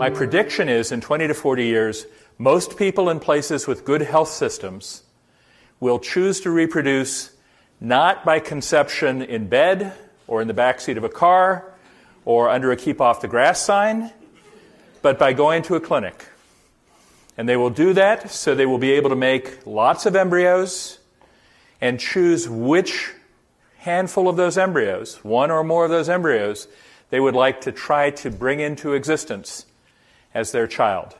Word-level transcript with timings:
My 0.00 0.08
prediction 0.08 0.70
is 0.70 0.92
in 0.92 1.02
20 1.02 1.28
to 1.28 1.34
40 1.34 1.66
years, 1.66 2.06
most 2.38 2.78
people 2.78 3.10
in 3.10 3.20
places 3.20 3.66
with 3.66 3.84
good 3.84 4.00
health 4.00 4.30
systems 4.30 5.02
will 5.78 5.98
choose 5.98 6.40
to 6.40 6.50
reproduce 6.50 7.32
not 7.82 8.24
by 8.24 8.40
conception 8.40 9.20
in 9.20 9.48
bed 9.48 9.92
or 10.26 10.40
in 10.40 10.48
the 10.48 10.54
backseat 10.54 10.96
of 10.96 11.04
a 11.04 11.10
car 11.10 11.74
or 12.24 12.48
under 12.48 12.72
a 12.72 12.76
keep 12.76 12.98
off 12.98 13.20
the 13.20 13.28
grass 13.28 13.60
sign, 13.60 14.10
but 15.02 15.18
by 15.18 15.34
going 15.34 15.60
to 15.64 15.74
a 15.74 15.80
clinic. 15.80 16.24
And 17.36 17.46
they 17.46 17.58
will 17.58 17.68
do 17.68 17.92
that 17.92 18.30
so 18.30 18.54
they 18.54 18.64
will 18.64 18.78
be 18.78 18.92
able 18.92 19.10
to 19.10 19.16
make 19.16 19.66
lots 19.66 20.06
of 20.06 20.16
embryos 20.16 20.98
and 21.78 22.00
choose 22.00 22.48
which 22.48 23.12
handful 23.76 24.30
of 24.30 24.38
those 24.38 24.56
embryos, 24.56 25.22
one 25.22 25.50
or 25.50 25.62
more 25.62 25.84
of 25.84 25.90
those 25.90 26.08
embryos, 26.08 26.68
they 27.10 27.20
would 27.20 27.34
like 27.34 27.60
to 27.60 27.70
try 27.70 28.08
to 28.08 28.30
bring 28.30 28.60
into 28.60 28.94
existence 28.94 29.66
as 30.32 30.52
their 30.52 30.68
child. 30.68 31.16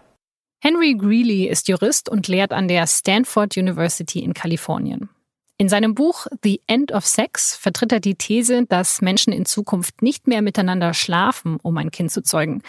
Henry 0.62 0.94
Greeley 0.94 1.46
ist 1.48 1.68
Jurist 1.68 2.08
und 2.08 2.28
lehrt 2.28 2.52
an 2.52 2.68
der 2.68 2.86
Stanford 2.86 3.56
University 3.56 4.20
in 4.20 4.34
Kalifornien. 4.34 5.08
In 5.56 5.68
seinem 5.68 5.94
Buch 5.94 6.26
The 6.42 6.60
End 6.66 6.92
of 6.92 7.06
Sex 7.06 7.56
vertritt 7.56 7.92
er 7.92 8.00
die 8.00 8.14
These, 8.14 8.66
dass 8.66 9.02
Menschen 9.02 9.32
in 9.32 9.44
Zukunft 9.44 10.02
nicht 10.02 10.26
mehr 10.26 10.42
miteinander 10.42 10.94
schlafen, 10.94 11.58
um 11.62 11.76
ein 11.76 11.90
Kind 11.90 12.10
zu 12.10 12.22
zeugen. 12.22 12.62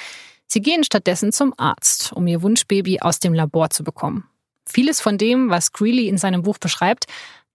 Sie 0.48 0.62
gehen 0.62 0.84
stattdessen 0.84 1.32
zum 1.32 1.54
Arzt, 1.58 2.12
um 2.14 2.28
ihr 2.28 2.42
Wunschbaby 2.42 3.00
aus 3.00 3.20
dem 3.20 3.34
Labor 3.34 3.70
zu 3.70 3.86
bekommen. 3.86 4.26
Vieles 4.68 5.00
von 5.00 5.18
dem, 5.18 5.50
was 5.50 5.72
Greeley 5.72 6.08
in 6.08 6.18
seinem 6.18 6.44
Buch 6.44 6.58
beschreibt, 6.58 7.06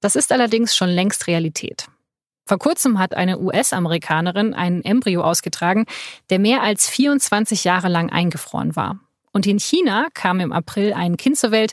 das 0.00 0.16
ist 0.16 0.32
allerdings 0.32 0.74
schon 0.74 0.88
längst 0.88 1.26
Realität. 1.26 1.88
Vor 2.46 2.58
kurzem 2.58 2.98
hat 2.98 3.14
eine 3.14 3.40
US-Amerikanerin 3.40 4.54
einen 4.54 4.84
Embryo 4.84 5.22
ausgetragen, 5.22 5.84
der 6.30 6.38
mehr 6.38 6.62
als 6.62 6.88
24 6.88 7.64
Jahre 7.64 7.88
lang 7.88 8.10
eingefroren 8.10 8.76
war. 8.76 9.00
Und 9.32 9.46
in 9.46 9.58
China 9.58 10.06
kam 10.14 10.40
im 10.40 10.52
April 10.52 10.92
ein 10.92 11.16
Kind 11.16 11.36
zur 11.36 11.50
Welt, 11.50 11.72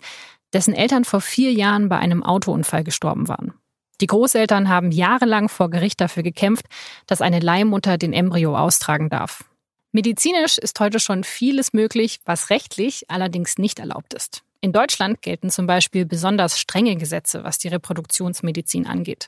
dessen 0.51 0.73
Eltern 0.73 1.05
vor 1.05 1.21
vier 1.21 1.53
Jahren 1.53 1.89
bei 1.89 1.97
einem 1.97 2.23
Autounfall 2.23 2.83
gestorben 2.83 3.27
waren. 3.27 3.53
Die 4.01 4.07
Großeltern 4.07 4.67
haben 4.67 4.91
jahrelang 4.91 5.47
vor 5.47 5.69
Gericht 5.69 6.01
dafür 6.01 6.23
gekämpft, 6.23 6.65
dass 7.05 7.21
eine 7.21 7.39
Leihmutter 7.39 7.97
den 7.97 8.11
Embryo 8.11 8.57
austragen 8.57 9.09
darf. 9.09 9.43
Medizinisch 9.91 10.57
ist 10.57 10.79
heute 10.79 10.99
schon 10.99 11.23
vieles 11.23 11.71
möglich, 11.73 12.19
was 12.25 12.49
rechtlich 12.49 13.09
allerdings 13.11 13.59
nicht 13.59 13.77
erlaubt 13.77 14.15
ist. 14.15 14.43
In 14.63 14.71
Deutschland 14.71 15.21
gelten 15.21 15.49
zum 15.49 15.67
Beispiel 15.67 16.05
besonders 16.05 16.57
strenge 16.57 16.95
Gesetze, 16.95 17.43
was 17.43 17.57
die 17.57 17.67
Reproduktionsmedizin 17.67 18.87
angeht. 18.87 19.27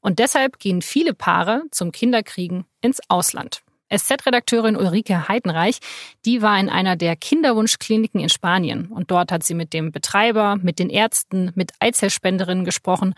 Und 0.00 0.20
deshalb 0.20 0.60
gehen 0.60 0.80
viele 0.80 1.12
Paare 1.12 1.64
zum 1.72 1.90
Kinderkriegen 1.90 2.66
ins 2.82 3.00
Ausland. 3.08 3.62
SZ-Redakteurin 3.92 4.76
Ulrike 4.76 5.26
Heidenreich, 5.26 5.80
die 6.24 6.40
war 6.40 6.60
in 6.60 6.68
einer 6.68 6.94
der 6.94 7.16
Kinderwunschkliniken 7.16 8.20
in 8.20 8.28
Spanien 8.28 8.86
und 8.86 9.10
dort 9.10 9.32
hat 9.32 9.42
sie 9.42 9.54
mit 9.54 9.72
dem 9.72 9.90
Betreiber, 9.90 10.54
mit 10.54 10.78
den 10.78 10.88
Ärzten, 10.88 11.50
mit 11.56 11.72
Eizellspenderinnen 11.80 12.64
gesprochen 12.64 13.14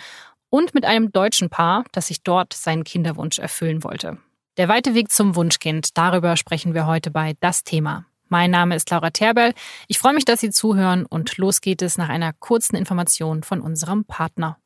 und 0.48 0.72
mit 0.72 0.86
einem 0.86 1.12
deutschen 1.12 1.50
Paar, 1.50 1.84
das 1.92 2.06
sich 2.06 2.22
dort 2.22 2.55
seinen 2.55 2.84
Kinderwunsch 2.84 3.39
erfüllen 3.39 3.84
wollte. 3.84 4.16
Der 4.56 4.69
weite 4.69 4.94
Weg 4.94 5.12
zum 5.12 5.36
Wunschkind, 5.36 5.98
darüber 5.98 6.39
sprechen 6.39 6.72
wir 6.72 6.86
heute 6.86 7.11
bei 7.11 7.34
Das 7.41 7.62
Thema. 7.62 8.06
Mein 8.28 8.50
Name 8.50 8.76
ist 8.76 8.90
Laura 8.90 9.10
Terbell. 9.10 9.54
Ich 9.86 9.98
freue 9.98 10.12
mich, 10.12 10.26
dass 10.26 10.40
Sie 10.40 10.50
zuhören 10.50 11.06
und 11.06 11.38
los 11.38 11.62
geht 11.62 11.80
es 11.80 11.96
nach 11.96 12.10
einer 12.10 12.32
kurzen 12.34 12.76
Information 12.76 13.42
von 13.42 13.60
unserem 13.60 14.04
Partner. 14.04 14.58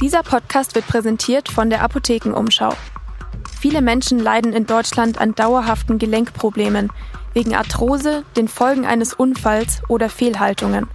Dieser 0.00 0.22
Podcast 0.22 0.74
wird 0.74 0.86
präsentiert 0.86 1.48
von 1.48 1.70
der 1.70 1.82
Apothekenumschau. 1.82 2.72
Viele 3.58 3.82
Menschen 3.82 4.20
leiden 4.20 4.52
in 4.52 4.66
Deutschland 4.66 5.18
an 5.18 5.34
dauerhaften 5.34 5.98
Gelenkproblemen 5.98 6.92
wegen 7.32 7.54
Arthrose, 7.54 8.22
den 8.36 8.46
Folgen 8.46 8.86
eines 8.86 9.12
Unfalls 9.12 9.82
oder 9.88 10.08
Fehlhaltungen. 10.08 10.86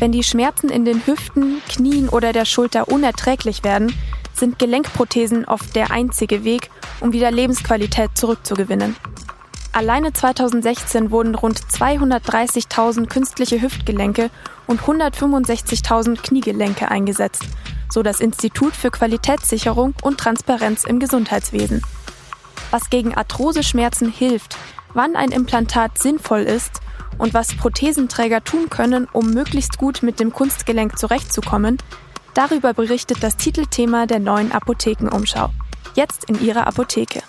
Wenn 0.00 0.12
die 0.12 0.22
Schmerzen 0.22 0.68
in 0.68 0.84
den 0.84 1.06
Hüften, 1.06 1.62
Knien 1.68 2.08
oder 2.08 2.32
der 2.32 2.44
Schulter 2.44 2.88
unerträglich 2.88 3.64
werden, 3.64 3.94
sind 4.34 4.58
Gelenkprothesen 4.58 5.44
oft 5.44 5.74
der 5.76 5.90
einzige 5.90 6.44
Weg, 6.44 6.70
um 7.00 7.12
wieder 7.12 7.30
Lebensqualität 7.30 8.10
zurückzugewinnen. 8.14 8.96
Alleine 9.72 10.12
2016 10.12 11.10
wurden 11.10 11.34
rund 11.34 11.58
230.000 11.58 13.06
künstliche 13.08 13.60
Hüftgelenke 13.60 14.30
und 14.68 14.80
165.000 14.82 16.22
Kniegelenke 16.22 16.90
eingesetzt, 16.90 17.42
so 17.90 18.04
das 18.04 18.20
Institut 18.20 18.76
für 18.76 18.92
Qualitätssicherung 18.92 19.94
und 20.02 20.18
Transparenz 20.18 20.84
im 20.84 21.00
Gesundheitswesen. 21.00 21.82
Was 22.70 22.88
gegen 22.88 23.16
Arthroseschmerzen 23.16 24.10
hilft, 24.10 24.56
wann 24.92 25.16
ein 25.16 25.32
Implantat 25.32 25.98
sinnvoll 25.98 26.42
ist 26.42 26.80
und 27.18 27.34
was 27.34 27.56
Prothesenträger 27.56 28.44
tun 28.44 28.70
können, 28.70 29.08
um 29.12 29.30
möglichst 29.30 29.78
gut 29.78 30.02
mit 30.04 30.20
dem 30.20 30.32
Kunstgelenk 30.32 30.98
zurechtzukommen, 30.98 31.78
Darüber 32.34 32.74
berichtet 32.74 33.22
das 33.22 33.36
Titelthema 33.36 34.06
der 34.06 34.18
neuen 34.18 34.50
Apothekenumschau. 34.50 35.50
Jetzt 35.94 36.28
in 36.28 36.44
Ihrer 36.44 36.66
Apotheke. 36.66 37.22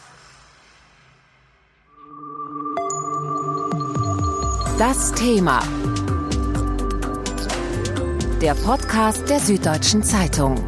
Das 4.79 5.13
Thema. 5.13 5.61
Der 8.41 8.55
Podcast 8.55 9.29
der 9.29 9.39
Süddeutschen 9.39 10.03
Zeitung. 10.03 10.65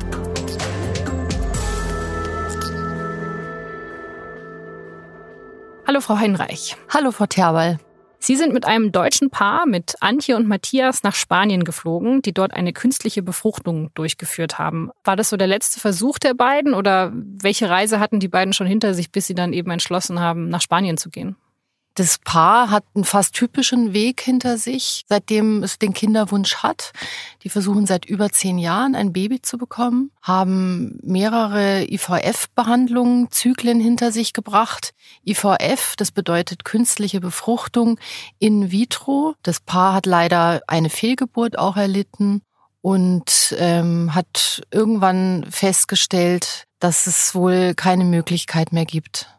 Hallo 5.87 5.99
Frau 5.99 6.17
Heinreich. 6.17 6.77
Hallo 6.89 7.11
Frau 7.11 7.25
Terwal. 7.25 7.79
Sie 8.27 8.35
sind 8.35 8.53
mit 8.53 8.65
einem 8.65 8.91
deutschen 8.91 9.29
Paar, 9.29 9.65
mit 9.65 9.95
Antje 10.01 10.35
und 10.35 10.49
Matthias, 10.49 11.01
nach 11.01 11.15
Spanien 11.15 11.63
geflogen, 11.63 12.21
die 12.21 12.33
dort 12.33 12.53
eine 12.53 12.73
künstliche 12.73 13.23
Befruchtung 13.23 13.89
durchgeführt 13.93 14.59
haben. 14.59 14.91
War 15.05 15.15
das 15.15 15.29
so 15.29 15.37
der 15.37 15.47
letzte 15.47 15.79
Versuch 15.79 16.19
der 16.19 16.33
beiden 16.33 16.73
oder 16.73 17.13
welche 17.13 17.69
Reise 17.69 18.01
hatten 18.01 18.19
die 18.19 18.27
beiden 18.27 18.51
schon 18.51 18.67
hinter 18.67 18.93
sich, 18.93 19.13
bis 19.13 19.27
sie 19.27 19.33
dann 19.33 19.53
eben 19.53 19.71
entschlossen 19.71 20.19
haben, 20.19 20.49
nach 20.49 20.59
Spanien 20.59 20.97
zu 20.97 21.09
gehen? 21.09 21.37
Das 21.97 22.19
Paar 22.19 22.69
hat 22.69 22.83
einen 22.93 23.05
fast 23.05 23.33
typischen 23.33 23.91
Weg 23.91 24.21
hinter 24.21 24.59
sich, 24.59 25.03
seitdem 25.09 25.63
es 25.63 25.79
den 25.79 25.93
Kinderwunsch 25.93 26.57
hat. 26.57 26.91
Die 27.41 27.49
versuchen 27.49 27.87
seit 27.87 28.05
über 28.05 28.29
zehn 28.29 28.59
Jahren 28.59 28.93
ein 28.93 29.13
Baby 29.13 29.41
zu 29.41 29.57
bekommen, 29.57 30.11
haben 30.21 30.99
mehrere 31.01 31.91
IVF-Behandlungen, 31.91 33.31
Zyklen 33.31 33.79
hinter 33.79 34.11
sich 34.11 34.33
gebracht. 34.33 34.91
IVF, 35.25 35.95
das 35.97 36.11
bedeutet 36.11 36.65
künstliche 36.65 37.19
Befruchtung 37.19 37.99
in 38.37 38.69
vitro. 38.69 39.33
Das 39.41 39.59
Paar 39.59 39.93
hat 39.93 40.05
leider 40.05 40.61
eine 40.67 40.91
Fehlgeburt 40.91 41.57
auch 41.57 41.77
erlitten 41.77 42.43
und 42.81 43.55
ähm, 43.57 44.13
hat 44.13 44.61
irgendwann 44.69 45.47
festgestellt, 45.49 46.65
dass 46.77 47.07
es 47.07 47.33
wohl 47.33 47.73
keine 47.73 48.03
Möglichkeit 48.03 48.71
mehr 48.71 48.85
gibt. 48.85 49.33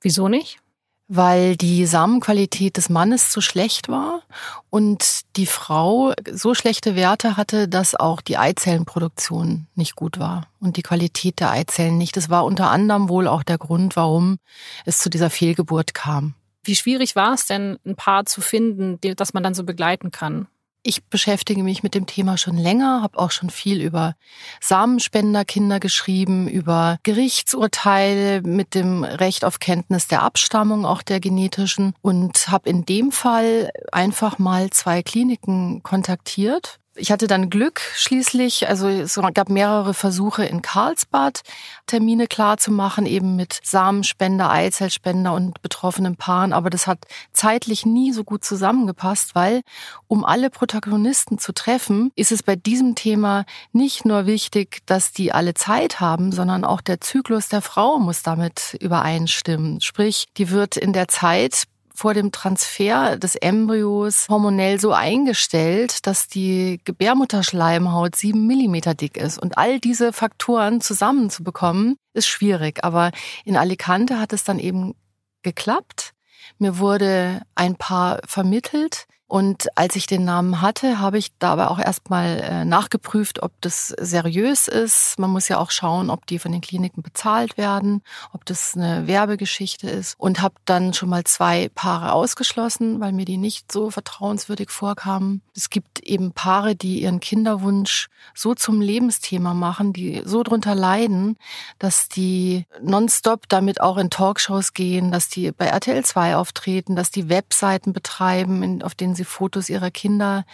Wieso 0.00 0.28
nicht? 0.28 0.60
Weil 1.08 1.56
die 1.56 1.86
Samenqualität 1.86 2.76
des 2.76 2.88
Mannes 2.88 3.30
zu 3.30 3.40
schlecht 3.40 3.88
war 3.88 4.22
und 4.70 5.20
die 5.36 5.46
Frau 5.46 6.12
so 6.32 6.54
schlechte 6.54 6.96
Werte 6.96 7.36
hatte, 7.36 7.68
dass 7.68 7.94
auch 7.94 8.20
die 8.20 8.38
Eizellenproduktion 8.38 9.66
nicht 9.74 9.96
gut 9.96 10.18
war 10.18 10.48
und 10.60 10.76
die 10.76 10.82
Qualität 10.82 11.40
der 11.40 11.50
Eizellen 11.50 11.98
nicht. 11.98 12.16
Das 12.16 12.30
war 12.30 12.44
unter 12.44 12.70
anderem 12.70 13.08
wohl 13.08 13.28
auch 13.28 13.42
der 13.42 13.58
Grund, 13.58 13.96
warum 13.96 14.38
es 14.86 14.98
zu 14.98 15.10
dieser 15.10 15.30
Fehlgeburt 15.30 15.92
kam. 15.94 16.34
Wie 16.62 16.76
schwierig 16.76 17.14
war 17.14 17.34
es 17.34 17.46
denn, 17.46 17.78
ein 17.84 17.96
Paar 17.96 18.24
zu 18.24 18.40
finden, 18.40 18.98
das 19.16 19.34
man 19.34 19.42
dann 19.42 19.54
so 19.54 19.64
begleiten 19.64 20.10
kann? 20.10 20.48
Ich 20.86 21.02
beschäftige 21.06 21.62
mich 21.62 21.82
mit 21.82 21.94
dem 21.94 22.04
Thema 22.04 22.36
schon 22.36 22.58
länger, 22.58 23.00
habe 23.00 23.18
auch 23.18 23.30
schon 23.30 23.48
viel 23.48 23.80
über 23.80 24.16
Samenspenderkinder 24.60 25.80
geschrieben, 25.80 26.46
über 26.46 26.98
Gerichtsurteile 27.04 28.42
mit 28.42 28.74
dem 28.74 29.02
Recht 29.02 29.46
auf 29.46 29.60
Kenntnis 29.60 30.08
der 30.08 30.22
Abstammung, 30.22 30.84
auch 30.84 31.00
der 31.00 31.20
genetischen. 31.20 31.94
Und 32.02 32.48
habe 32.48 32.68
in 32.68 32.84
dem 32.84 33.12
Fall 33.12 33.70
einfach 33.92 34.38
mal 34.38 34.68
zwei 34.68 35.02
Kliniken 35.02 35.82
kontaktiert 35.82 36.80
ich 36.96 37.10
hatte 37.10 37.26
dann 37.26 37.50
Glück 37.50 37.80
schließlich. 37.94 38.68
Also 38.68 38.88
es 38.88 39.18
gab 39.34 39.48
mehrere 39.48 39.94
Versuche 39.94 40.44
in 40.44 40.62
Karlsbad, 40.62 41.42
Termine 41.86 42.26
klar 42.26 42.56
zu 42.56 42.70
machen, 42.70 43.06
eben 43.06 43.36
mit 43.36 43.60
Samenspender, 43.62 44.50
Eizellspender 44.50 45.32
und 45.32 45.60
betroffenen 45.62 46.16
Paaren. 46.16 46.52
Aber 46.52 46.70
das 46.70 46.86
hat 46.86 46.98
zeitlich 47.32 47.84
nie 47.84 48.12
so 48.12 48.24
gut 48.24 48.44
zusammengepasst, 48.44 49.34
weil 49.34 49.62
um 50.06 50.24
alle 50.24 50.50
Protagonisten 50.50 51.38
zu 51.38 51.52
treffen, 51.52 52.12
ist 52.14 52.32
es 52.32 52.42
bei 52.42 52.56
diesem 52.56 52.94
Thema 52.94 53.44
nicht 53.72 54.04
nur 54.04 54.26
wichtig, 54.26 54.78
dass 54.86 55.12
die 55.12 55.32
alle 55.32 55.54
Zeit 55.54 56.00
haben, 56.00 56.32
sondern 56.32 56.64
auch 56.64 56.80
der 56.80 57.00
Zyklus 57.00 57.48
der 57.48 57.62
Frau 57.62 57.98
muss 57.98 58.22
damit 58.22 58.76
übereinstimmen. 58.80 59.80
Sprich, 59.80 60.26
die 60.36 60.50
wird 60.50 60.76
in 60.76 60.92
der 60.92 61.08
Zeit 61.08 61.64
vor 61.94 62.12
dem 62.12 62.32
Transfer 62.32 63.16
des 63.16 63.36
Embryos 63.36 64.26
hormonell 64.28 64.80
so 64.80 64.92
eingestellt, 64.92 66.06
dass 66.06 66.26
die 66.26 66.80
Gebärmutterschleimhaut 66.84 68.16
sieben 68.16 68.46
Millimeter 68.46 68.94
dick 68.94 69.16
ist. 69.16 69.38
Und 69.38 69.56
all 69.56 69.78
diese 69.78 70.12
Faktoren 70.12 70.80
zusammenzubekommen, 70.80 71.96
ist 72.14 72.28
schwierig. 72.28 72.82
Aber 72.84 73.10
in 73.44 73.56
Alicante 73.56 74.18
hat 74.20 74.32
es 74.32 74.44
dann 74.44 74.58
eben 74.58 74.94
geklappt. 75.42 76.12
Mir 76.58 76.78
wurde 76.78 77.42
ein 77.54 77.76
Paar 77.76 78.20
vermittelt, 78.26 79.06
und 79.26 79.68
als 79.76 79.96
ich 79.96 80.06
den 80.06 80.24
Namen 80.24 80.60
hatte, 80.60 81.00
habe 81.00 81.16
ich 81.16 81.32
dabei 81.38 81.68
auch 81.68 81.78
erstmal 81.78 82.40
äh, 82.40 82.64
nachgeprüft, 82.64 83.42
ob 83.42 83.52
das 83.62 83.88
seriös 83.88 84.68
ist. 84.68 85.18
Man 85.18 85.30
muss 85.30 85.48
ja 85.48 85.58
auch 85.58 85.70
schauen, 85.70 86.10
ob 86.10 86.26
die 86.26 86.38
von 86.38 86.52
den 86.52 86.60
Kliniken 86.60 87.02
bezahlt 87.02 87.56
werden, 87.56 88.02
ob 88.32 88.44
das 88.44 88.76
eine 88.76 89.06
Werbegeschichte 89.06 89.88
ist. 89.88 90.14
Und 90.18 90.42
habe 90.42 90.54
dann 90.66 90.92
schon 90.92 91.08
mal 91.08 91.24
zwei 91.24 91.70
Paare 91.74 92.12
ausgeschlossen, 92.12 93.00
weil 93.00 93.12
mir 93.12 93.24
die 93.24 93.38
nicht 93.38 93.72
so 93.72 93.90
vertrauenswürdig 93.90 94.70
vorkamen. 94.70 95.40
Es 95.56 95.70
gibt 95.70 96.00
eben 96.00 96.32
Paare, 96.32 96.76
die 96.76 97.00
ihren 97.00 97.20
Kinderwunsch 97.20 98.08
so 98.34 98.54
zum 98.54 98.80
Lebensthema 98.80 99.54
machen, 99.54 99.92
die 99.92 100.22
so 100.24 100.42
drunter 100.42 100.74
leiden, 100.74 101.36
dass 101.78 102.08
die 102.08 102.66
nonstop 102.82 103.48
damit 103.48 103.80
auch 103.80 103.96
in 103.96 104.10
Talkshows 104.10 104.74
gehen, 104.74 105.10
dass 105.10 105.28
die 105.28 105.50
bei 105.50 105.66
RTL 105.66 106.04
2 106.04 106.36
auftreten, 106.36 106.94
dass 106.94 107.10
die 107.10 107.28
Webseiten 107.28 107.92
betreiben, 107.92 108.82
auf 108.82 108.94
denen 108.94 109.14
sie 109.14 109.23
Fotos 109.24 109.68
ihrer 109.68 109.90
Kinder 109.90 110.44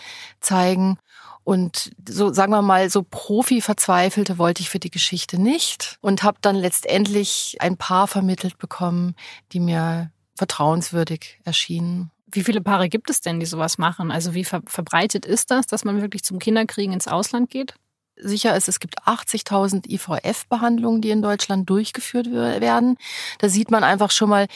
zeigen. 0.40 0.98
Und 1.44 1.92
so 2.08 2.32
sagen 2.32 2.52
wir 2.52 2.62
mal, 2.62 2.90
so 2.90 3.02
Profi 3.02 3.60
verzweifelte 3.60 4.38
wollte 4.38 4.62
ich 4.62 4.70
für 4.70 4.78
die 4.78 4.90
Geschichte 4.90 5.40
nicht 5.40 5.98
und 6.00 6.22
habe 6.22 6.38
dann 6.40 6.56
letztendlich 6.56 7.56
ein 7.60 7.76
Paar 7.76 8.06
vermittelt 8.06 8.58
bekommen, 8.58 9.14
die 9.52 9.60
mir 9.60 10.10
vertrauenswürdig 10.36 11.40
erschienen. 11.44 12.10
Wie 12.32 12.44
viele 12.44 12.60
Paare 12.60 12.88
gibt 12.88 13.10
es 13.10 13.20
denn, 13.20 13.40
die 13.40 13.46
sowas 13.46 13.78
machen? 13.78 14.10
Also 14.10 14.34
wie 14.34 14.44
ver 14.44 14.62
verbreitet 14.66 15.26
ist 15.26 15.50
das, 15.50 15.66
dass 15.66 15.84
man 15.84 16.00
wirklich 16.00 16.22
zum 16.22 16.38
Kinderkriegen 16.38 16.92
ins 16.92 17.08
Ausland 17.08 17.50
geht? 17.50 17.74
Sicher 18.22 18.56
ist, 18.56 18.68
es 18.68 18.80
gibt 18.80 19.02
80.000 19.02 19.88
IVF-Behandlungen, 19.88 21.00
die 21.00 21.10
in 21.10 21.22
Deutschland 21.22 21.68
durchgeführt 21.68 22.30
werden. 22.30 22.96
Da 23.38 23.48
sieht 23.48 23.70
man 23.70 23.84
einfach 23.84 24.10
schon 24.10 24.30
mal, 24.30 24.46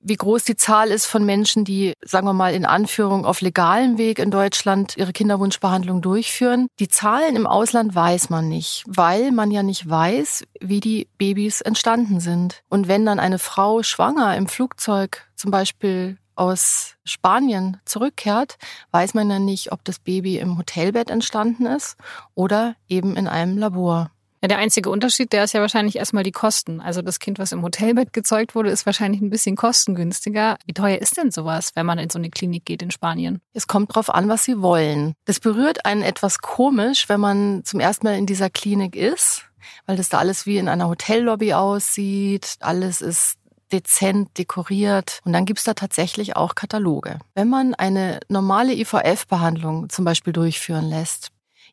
wie 0.00 0.16
groß 0.16 0.44
die 0.44 0.56
Zahl 0.56 0.90
ist 0.90 1.06
von 1.06 1.24
Menschen, 1.24 1.64
die, 1.64 1.94
sagen 2.04 2.28
wir 2.28 2.32
mal, 2.32 2.54
in 2.54 2.64
Anführung 2.64 3.26
auf 3.26 3.40
legalem 3.40 3.98
Weg 3.98 4.20
in 4.20 4.30
Deutschland 4.30 4.96
ihre 4.96 5.12
Kinderwunschbehandlung 5.12 6.00
durchführen. 6.00 6.68
Die 6.78 6.88
Zahlen 6.88 7.34
im 7.34 7.46
Ausland 7.46 7.94
weiß 7.94 8.30
man 8.30 8.48
nicht, 8.48 8.84
weil 8.86 9.32
man 9.32 9.50
ja 9.50 9.64
nicht 9.64 9.88
weiß, 9.88 10.44
wie 10.60 10.78
die 10.80 11.08
Babys 11.18 11.60
entstanden 11.60 12.20
sind. 12.20 12.62
Und 12.68 12.86
wenn 12.86 13.04
dann 13.04 13.18
eine 13.18 13.40
Frau 13.40 13.82
schwanger 13.82 14.36
im 14.36 14.46
Flugzeug 14.46 15.26
zum 15.34 15.50
Beispiel 15.50 16.18
aus 16.36 16.94
Spanien 17.04 17.78
zurückkehrt, 17.84 18.58
weiß 18.92 19.14
man 19.14 19.28
ja 19.30 19.38
nicht, 19.38 19.72
ob 19.72 19.84
das 19.84 19.98
Baby 19.98 20.38
im 20.38 20.58
Hotelbett 20.58 21.10
entstanden 21.10 21.66
ist 21.66 21.96
oder 22.34 22.76
eben 22.88 23.16
in 23.16 23.26
einem 23.26 23.58
Labor. 23.58 24.10
Ja, 24.42 24.48
der 24.48 24.58
einzige 24.58 24.90
Unterschied, 24.90 25.32
der 25.32 25.44
ist 25.44 25.54
ja 25.54 25.60
wahrscheinlich 25.60 25.96
erstmal 25.96 26.22
die 26.22 26.32
Kosten. 26.32 26.80
Also 26.80 27.00
das 27.00 27.18
Kind, 27.18 27.38
was 27.38 27.52
im 27.52 27.62
Hotelbett 27.62 28.12
gezeugt 28.12 28.54
wurde, 28.54 28.70
ist 28.70 28.84
wahrscheinlich 28.84 29.22
ein 29.22 29.30
bisschen 29.30 29.56
kostengünstiger. 29.56 30.58
Wie 30.66 30.74
teuer 30.74 30.98
ist 30.98 31.16
denn 31.16 31.30
sowas, 31.30 31.72
wenn 31.74 31.86
man 31.86 31.98
in 31.98 32.10
so 32.10 32.18
eine 32.18 32.28
Klinik 32.28 32.66
geht 32.66 32.82
in 32.82 32.90
Spanien? 32.90 33.40
Es 33.54 33.66
kommt 33.66 33.94
drauf 33.94 34.14
an, 34.14 34.28
was 34.28 34.44
Sie 34.44 34.60
wollen. 34.60 35.14
Das 35.24 35.40
berührt 35.40 35.86
einen 35.86 36.02
etwas 36.02 36.38
komisch, 36.38 37.08
wenn 37.08 37.20
man 37.20 37.64
zum 37.64 37.80
ersten 37.80 38.06
Mal 38.06 38.18
in 38.18 38.26
dieser 38.26 38.50
Klinik 38.50 38.94
ist, 38.94 39.46
weil 39.86 39.96
das 39.96 40.10
da 40.10 40.18
alles 40.18 40.44
wie 40.44 40.58
in 40.58 40.68
einer 40.68 40.88
Hotellobby 40.88 41.54
aussieht. 41.54 42.56
Alles 42.60 43.00
ist 43.00 43.38
dezent 43.72 44.36
dekoriert. 44.38 45.20
Und 45.24 45.32
dann 45.32 45.44
gibt's 45.44 45.64
da 45.64 45.74
tatsächlich 45.74 46.36
auch 46.36 46.54
Kataloge. 46.54 47.18
Wenn 47.34 47.48
man 47.48 47.74
eine 47.74 48.20
normale 48.28 48.74
IVF-Behandlung 48.74 49.88
zum 49.88 50.04
Beispiel 50.04 50.32
durchführen 50.32 50.88
lässt, 50.88 51.30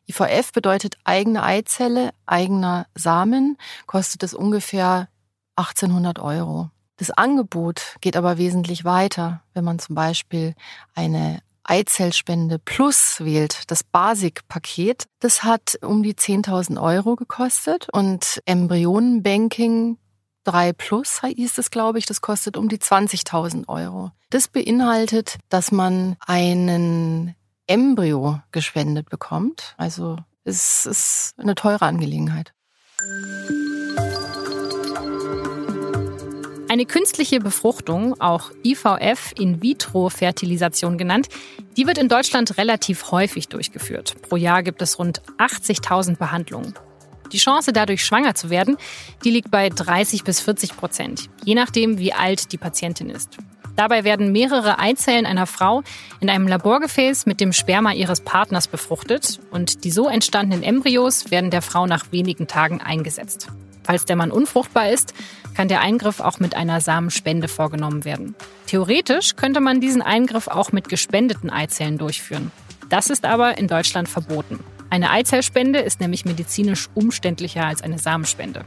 IVF 0.08 0.52
bedeutet 0.52 0.98
eigene 1.04 1.42
Eizelle, 1.42 2.10
eigener 2.26 2.86
Samen, 2.94 3.56
kostet 3.86 4.22
es 4.22 4.34
ungefähr 4.34 5.08
1800 5.56 6.18
Euro. 6.18 6.70
Das 6.96 7.10
Angebot 7.10 7.96
geht 8.00 8.16
aber 8.16 8.38
wesentlich 8.38 8.84
weiter, 8.84 9.42
wenn 9.54 9.64
man 9.64 9.78
zum 9.78 9.94
Beispiel 9.94 10.54
eine 10.94 11.40
Eizellspende 11.64 12.58
Plus 12.58 13.20
wählt, 13.20 13.62
das 13.68 13.82
Basic-Paket. 13.82 15.06
Das 15.18 15.42
hat 15.42 15.78
um 15.82 16.02
die 16.02 16.14
10.000 16.14 16.80
Euro 16.80 17.16
gekostet 17.16 17.88
und 17.90 18.40
Embryonenbanking 18.44 19.96
3 20.44 20.72
Plus 20.72 21.22
hieß 21.22 21.58
es, 21.58 21.70
glaube 21.70 21.98
ich, 21.98 22.06
das 22.06 22.20
kostet 22.20 22.56
um 22.56 22.68
die 22.68 22.78
20.000 22.78 23.68
Euro. 23.68 24.12
Das 24.30 24.48
beinhaltet, 24.48 25.38
dass 25.48 25.72
man 25.72 26.16
einen 26.20 27.34
Embryo 27.66 28.40
gespendet 28.52 29.08
bekommt. 29.10 29.74
Also 29.76 30.18
es 30.44 30.86
ist 30.86 31.34
eine 31.38 31.54
teure 31.54 31.82
Angelegenheit. 31.86 32.52
Eine 36.68 36.86
künstliche 36.86 37.38
Befruchtung, 37.38 38.20
auch 38.20 38.50
IVF 38.64 39.32
In-vitro-Fertilisation 39.38 40.98
genannt, 40.98 41.28
die 41.76 41.86
wird 41.86 41.98
in 41.98 42.08
Deutschland 42.08 42.58
relativ 42.58 43.12
häufig 43.12 43.48
durchgeführt. 43.48 44.16
Pro 44.22 44.36
Jahr 44.36 44.62
gibt 44.64 44.82
es 44.82 44.98
rund 44.98 45.22
80.000 45.38 46.16
Behandlungen. 46.16 46.74
Die 47.32 47.38
Chance, 47.38 47.72
dadurch 47.72 48.04
schwanger 48.04 48.34
zu 48.34 48.50
werden, 48.50 48.76
die 49.24 49.30
liegt 49.30 49.50
bei 49.50 49.68
30 49.68 50.24
bis 50.24 50.40
40 50.40 50.76
Prozent, 50.76 51.28
je 51.44 51.54
nachdem, 51.54 51.98
wie 51.98 52.12
alt 52.12 52.52
die 52.52 52.58
Patientin 52.58 53.10
ist. 53.10 53.38
Dabei 53.76 54.04
werden 54.04 54.30
mehrere 54.30 54.78
Eizellen 54.78 55.26
einer 55.26 55.46
Frau 55.46 55.82
in 56.20 56.30
einem 56.30 56.46
Laborgefäß 56.46 57.26
mit 57.26 57.40
dem 57.40 57.52
Sperma 57.52 57.92
ihres 57.92 58.20
Partners 58.20 58.68
befruchtet 58.68 59.40
und 59.50 59.84
die 59.84 59.90
so 59.90 60.08
entstandenen 60.08 60.62
Embryos 60.62 61.30
werden 61.30 61.50
der 61.50 61.62
Frau 61.62 61.86
nach 61.86 62.12
wenigen 62.12 62.46
Tagen 62.46 62.80
eingesetzt. 62.80 63.48
Falls 63.82 64.04
der 64.04 64.16
Mann 64.16 64.30
unfruchtbar 64.30 64.90
ist, 64.90 65.12
kann 65.54 65.68
der 65.68 65.80
Eingriff 65.80 66.20
auch 66.20 66.38
mit 66.38 66.54
einer 66.54 66.80
Samenspende 66.80 67.48
vorgenommen 67.48 68.04
werden. 68.04 68.34
Theoretisch 68.66 69.36
könnte 69.36 69.60
man 69.60 69.80
diesen 69.80 70.02
Eingriff 70.02 70.48
auch 70.48 70.72
mit 70.72 70.88
gespendeten 70.88 71.50
Eizellen 71.50 71.98
durchführen. 71.98 72.50
Das 72.88 73.10
ist 73.10 73.24
aber 73.24 73.58
in 73.58 73.68
Deutschland 73.68 74.08
verboten. 74.08 74.60
Eine 74.94 75.10
Eizellspende 75.10 75.80
ist 75.80 75.98
nämlich 75.98 76.24
medizinisch 76.24 76.88
umständlicher 76.94 77.66
als 77.66 77.82
eine 77.82 77.98
Samenspende. 77.98 78.64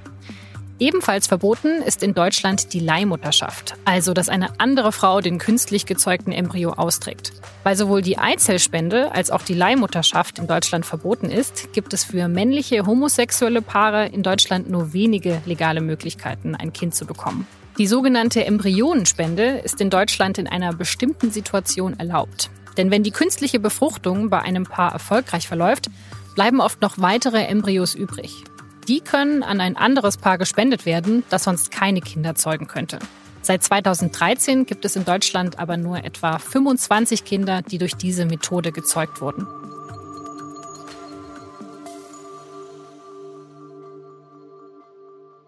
Ebenfalls 0.77 1.25
verboten 1.25 1.81
ist 1.81 2.03
in 2.03 2.13
Deutschland 2.13 2.73
die 2.73 2.81
Leihmutterschaft, 2.81 3.75
also 3.85 4.13
dass 4.13 4.27
eine 4.27 4.59
andere 4.59 4.91
Frau 4.91 5.21
den 5.21 5.37
künstlich 5.37 5.85
gezeugten 5.85 6.33
Embryo 6.33 6.73
austrägt. 6.73 7.31
Weil 7.63 7.77
sowohl 7.77 8.01
die 8.01 8.17
Eizellspende 8.17 9.13
als 9.13 9.31
auch 9.31 9.41
die 9.41 9.53
Leihmutterschaft 9.53 10.37
in 10.37 10.47
Deutschland 10.47 10.85
verboten 10.85 11.29
ist, 11.29 11.71
gibt 11.71 11.93
es 11.93 12.03
für 12.03 12.27
männliche 12.27 12.85
homosexuelle 12.85 13.61
Paare 13.61 14.07
in 14.07 14.21
Deutschland 14.21 14.69
nur 14.69 14.91
wenige 14.91 15.41
legale 15.45 15.79
Möglichkeiten, 15.79 16.55
ein 16.55 16.73
Kind 16.73 16.93
zu 16.93 17.05
bekommen. 17.05 17.47
Die 17.77 17.87
sogenannte 17.87 18.43
Embryonenspende 18.43 19.61
ist 19.63 19.79
in 19.79 19.89
Deutschland 19.89 20.39
in 20.39 20.47
einer 20.47 20.73
bestimmten 20.73 21.31
Situation 21.31 21.97
erlaubt. 21.97 22.49
Denn 22.77 22.91
wenn 22.91 23.03
die 23.03 23.11
künstliche 23.11 23.59
Befruchtung 23.59 24.29
bei 24.29 24.39
einem 24.39 24.63
Paar 24.63 24.91
erfolgreich 24.93 25.47
verläuft, 25.47 25.89
bleiben 26.37 26.61
oft 26.61 26.83
noch 26.83 26.99
weitere 26.99 27.45
Embryos 27.45 27.95
übrig. 27.95 28.43
Die 28.87 28.99
können 28.99 29.41
an 29.41 29.59
ein 29.59 29.75
anderes 29.75 30.17
Paar 30.17 30.37
gespendet 30.37 30.85
werden, 30.85 31.23
das 31.31 31.45
sonst 31.45 31.71
keine 31.71 31.99
Kinder 31.99 32.35
zeugen 32.35 32.67
könnte. 32.67 32.99
Seit 33.41 33.63
2013 33.63 34.67
gibt 34.67 34.85
es 34.85 34.95
in 34.95 35.03
Deutschland 35.03 35.57
aber 35.57 35.77
nur 35.77 36.03
etwa 36.03 36.37
25 36.37 37.25
Kinder, 37.25 37.63
die 37.63 37.79
durch 37.79 37.95
diese 37.95 38.25
Methode 38.25 38.71
gezeugt 38.71 39.19
wurden. 39.19 39.47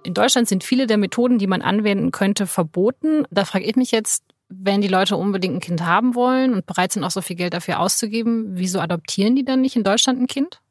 In 0.02 0.16
Deutschland 0.16 0.48
sind 0.48 0.64
viele 0.64 0.88
der 0.88 0.98
Methoden, 0.98 1.38
die 1.38 1.46
man 1.46 1.62
anwenden 1.62 2.10
könnte, 2.10 2.48
verboten. 2.48 3.26
Da 3.30 3.46
frage 3.46 3.66
ich 3.66 3.76
mich 3.76 3.92
jetzt, 3.92 4.24
wenn 4.48 4.82
die 4.82 4.88
Leute 4.88 5.18
unbedingt 5.18 5.58
ein 5.58 5.60
Kind 5.60 5.86
haben 5.86 6.16
wollen 6.16 6.56
und 6.56 6.66
bereit 6.66 6.94
sind, 6.94 7.04
auch 7.04 7.12
so 7.12 7.22
viel 7.22 7.36
Geld 7.36 7.54
dafür 7.54 7.80
auszugeben, 7.80 8.54
wieso 8.56 8.80
adoptieren 8.80 9.36
die 9.36 9.46
dann 9.46 9.62
nicht 9.62 9.76
in 9.76 9.84
Deutschland 9.84 10.20
ein 10.20 10.26
Kind? 10.26 10.62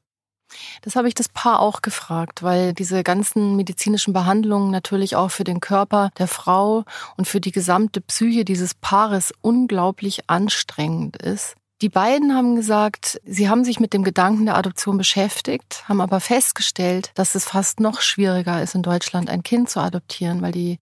Das 0.83 0.97
habe 0.97 1.09
ich 1.09 1.15
das 1.15 1.29
Paar 1.29 1.61
auch 1.61 1.83
gefragt, 1.83 2.43
weil 2.43 2.73
diese 2.73 3.03
ganzen 3.03 3.57
medizinischen 3.57 4.13
Behandlungen 4.13 4.71
natürlich 4.71 5.17
auch 5.17 5.31
für 5.31 5.45
den 5.45 5.61
Körper 5.61 6.11
der 6.19 6.29
Frau 6.29 6.85
und 7.17 7.27
für 7.27 7.41
die 7.41 7.53
gesamte 7.53 8.01
Psyche 8.01 8.45
dieses 8.45 8.75
Paares 8.75 9.33
unglaublich 9.41 10.29
anstrengend 10.29 11.17
ist. 11.17 11.55
Die 11.81 11.89
beiden 11.89 12.35
haben 12.35 12.57
gesagt, 12.57 13.21
sie 13.25 13.49
haben 13.49 13.65
sich 13.65 13.79
mit 13.79 13.93
dem 13.93 14.03
Gedanken 14.03 14.47
der 14.47 14.57
Adoption 14.57 14.99
beschäftigt, 14.99 15.89
haben 15.89 16.01
aber 16.01 16.19
festgestellt, 16.19 17.13
dass 17.15 17.37
es 17.37 17.45
fast 17.45 17.79
noch 17.79 18.01
schwieriger 18.01 18.61
ist, 18.61 18.75
in 18.75 18.83
Deutschland 18.83 19.31
ein 19.31 19.45
Kind 19.45 19.71
zu 19.71 19.79
adoptieren, 19.79 20.43
weil 20.43 20.51
die 20.51 20.81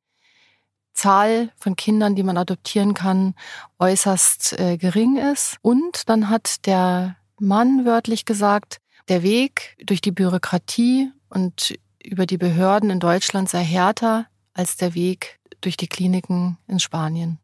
Zahl 0.95 1.53
von 1.59 1.77
Kindern, 1.77 2.15
die 2.15 2.23
man 2.23 2.39
adoptieren 2.39 2.95
kann, 2.95 3.35
äußerst 3.79 4.59
äh, 4.59 4.79
gering 4.79 5.19
ist. 5.19 5.59
Und 5.61 6.09
dann 6.09 6.31
hat 6.31 6.65
der 6.65 7.17
Mann 7.39 7.85
wörtlich 7.85 8.25
gesagt, 8.25 8.79
der 9.09 9.23
Weg 9.23 9.77
durch 9.85 10.01
die 10.01 10.13
Bürokratie 10.13 11.11
und 11.29 11.79
über 12.03 12.27
die 12.27 12.39
Behörden 12.39 12.91
in 12.91 13.01
Deutschland 13.01 13.49
sei 13.49 13.65
härter 13.65 14.27
als 14.53 14.77
der 14.77 14.95
Weg 14.95 15.39
durch 15.61 15.77
die 15.77 15.89
Kliniken 15.89 16.59
in 16.67 16.79
Spanien. 16.79 17.39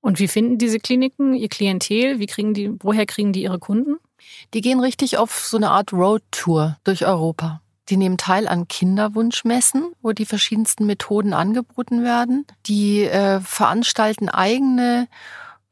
Und 0.00 0.18
wie 0.18 0.28
finden 0.28 0.58
diese 0.58 0.78
Kliniken 0.78 1.34
ihr 1.34 1.48
Klientel? 1.48 2.18
Wie 2.18 2.26
kriegen 2.26 2.54
die, 2.54 2.72
woher 2.80 3.06
kriegen 3.06 3.32
die 3.32 3.42
ihre 3.42 3.58
Kunden? 3.58 3.96
Die 4.52 4.60
gehen 4.60 4.80
richtig 4.80 5.16
auf 5.16 5.46
so 5.46 5.56
eine 5.56 5.70
Art 5.70 5.92
Roadtour 5.92 6.76
durch 6.84 7.06
Europa. 7.06 7.62
Die 7.88 7.96
nehmen 7.96 8.16
teil 8.16 8.48
an 8.48 8.68
Kinderwunschmessen, 8.68 9.92
wo 10.02 10.12
die 10.12 10.24
verschiedensten 10.24 10.86
Methoden 10.86 11.32
angeboten 11.32 12.04
werden. 12.04 12.46
Die 12.66 13.02
äh, 13.02 13.40
veranstalten 13.40 14.28
eigene 14.28 15.08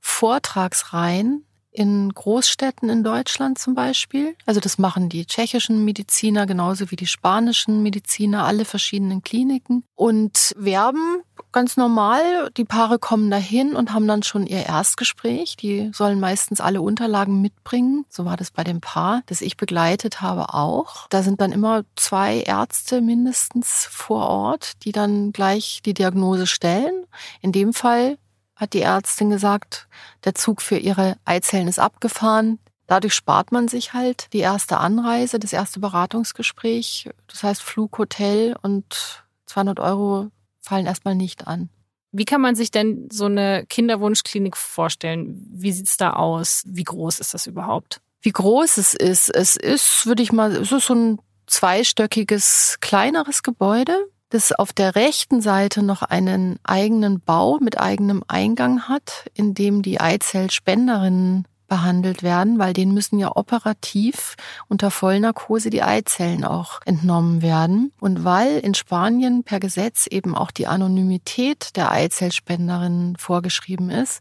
Vortragsreihen 0.00 1.44
in 1.72 2.12
Großstädten 2.12 2.88
in 2.88 3.04
Deutschland 3.04 3.58
zum 3.58 3.74
Beispiel. 3.74 4.34
Also 4.46 4.60
das 4.60 4.78
machen 4.78 5.08
die 5.08 5.26
tschechischen 5.26 5.84
Mediziner 5.84 6.46
genauso 6.46 6.90
wie 6.90 6.96
die 6.96 7.06
spanischen 7.06 7.82
Mediziner, 7.82 8.44
alle 8.44 8.64
verschiedenen 8.64 9.22
Kliniken 9.22 9.84
und 9.94 10.54
werben 10.56 11.22
ganz 11.52 11.76
normal. 11.76 12.50
Die 12.56 12.64
Paare 12.64 12.98
kommen 12.98 13.30
dahin 13.30 13.74
und 13.74 13.92
haben 13.92 14.06
dann 14.06 14.22
schon 14.22 14.46
ihr 14.46 14.66
Erstgespräch. 14.66 15.56
Die 15.56 15.90
sollen 15.92 16.20
meistens 16.20 16.60
alle 16.60 16.80
Unterlagen 16.80 17.40
mitbringen. 17.40 18.04
So 18.08 18.24
war 18.24 18.36
das 18.36 18.50
bei 18.50 18.64
dem 18.64 18.80
Paar, 18.80 19.22
das 19.26 19.40
ich 19.40 19.56
begleitet 19.56 20.20
habe 20.20 20.54
auch. 20.54 21.06
Da 21.10 21.22
sind 21.22 21.40
dann 21.40 21.52
immer 21.52 21.82
zwei 21.96 22.40
Ärzte 22.40 23.00
mindestens 23.00 23.88
vor 23.90 24.28
Ort, 24.28 24.84
die 24.84 24.92
dann 24.92 25.32
gleich 25.32 25.80
die 25.84 25.94
Diagnose 25.94 26.46
stellen. 26.46 27.04
In 27.40 27.52
dem 27.52 27.72
Fall 27.72 28.18
hat 28.60 28.74
die 28.74 28.82
Ärztin 28.82 29.30
gesagt, 29.30 29.88
der 30.24 30.34
Zug 30.34 30.60
für 30.60 30.76
ihre 30.76 31.16
Eizellen 31.24 31.66
ist 31.66 31.78
abgefahren. 31.78 32.58
Dadurch 32.86 33.14
spart 33.14 33.52
man 33.52 33.68
sich 33.68 33.94
halt 33.94 34.28
die 34.32 34.40
erste 34.40 34.78
Anreise, 34.78 35.38
das 35.38 35.52
erste 35.52 35.80
Beratungsgespräch. 35.80 37.08
Das 37.26 37.42
heißt 37.42 37.62
Flug, 37.62 37.96
Hotel 37.98 38.56
und 38.60 39.24
200 39.46 39.80
Euro 39.80 40.28
fallen 40.60 40.86
erstmal 40.86 41.14
nicht 41.14 41.46
an. 41.46 41.70
Wie 42.12 42.24
kann 42.24 42.40
man 42.40 42.56
sich 42.56 42.70
denn 42.70 43.08
so 43.10 43.26
eine 43.26 43.64
Kinderwunschklinik 43.66 44.56
vorstellen? 44.56 45.46
Wie 45.52 45.72
sieht's 45.72 45.96
da 45.96 46.14
aus? 46.14 46.64
Wie 46.66 46.84
groß 46.84 47.20
ist 47.20 47.32
das 47.32 47.46
überhaupt? 47.46 48.00
Wie 48.20 48.32
groß 48.32 48.76
es 48.76 48.94
ist? 48.94 49.30
Es 49.34 49.56
ist, 49.56 50.06
würde 50.06 50.22
ich 50.22 50.32
mal, 50.32 50.54
es 50.56 50.72
ist 50.72 50.86
so 50.86 50.94
ein 50.94 51.20
zweistöckiges, 51.46 52.78
kleineres 52.80 53.42
Gebäude 53.42 54.06
das 54.30 54.52
auf 54.52 54.72
der 54.72 54.94
rechten 54.94 55.42
Seite 55.42 55.82
noch 55.82 56.02
einen 56.02 56.58
eigenen 56.62 57.20
Bau 57.20 57.58
mit 57.60 57.78
eigenem 57.78 58.22
Eingang 58.28 58.88
hat, 58.88 59.26
in 59.34 59.54
dem 59.54 59.82
die 59.82 60.00
Eizellspenderinnen 60.00 61.46
behandelt 61.70 62.22
werden, 62.22 62.58
weil 62.58 62.72
denen 62.72 62.92
müssen 62.92 63.18
ja 63.18 63.34
operativ 63.34 64.34
unter 64.68 64.90
Vollnarkose 64.90 65.70
die 65.70 65.82
Eizellen 65.82 66.44
auch 66.44 66.80
entnommen 66.84 67.42
werden. 67.42 67.92
Und 68.00 68.24
weil 68.24 68.58
in 68.58 68.74
Spanien 68.74 69.44
per 69.44 69.60
Gesetz 69.60 70.06
eben 70.10 70.34
auch 70.34 70.50
die 70.50 70.66
Anonymität 70.66 71.76
der 71.76 71.92
Eizellspenderinnen 71.92 73.16
vorgeschrieben 73.16 73.88
ist, 73.88 74.20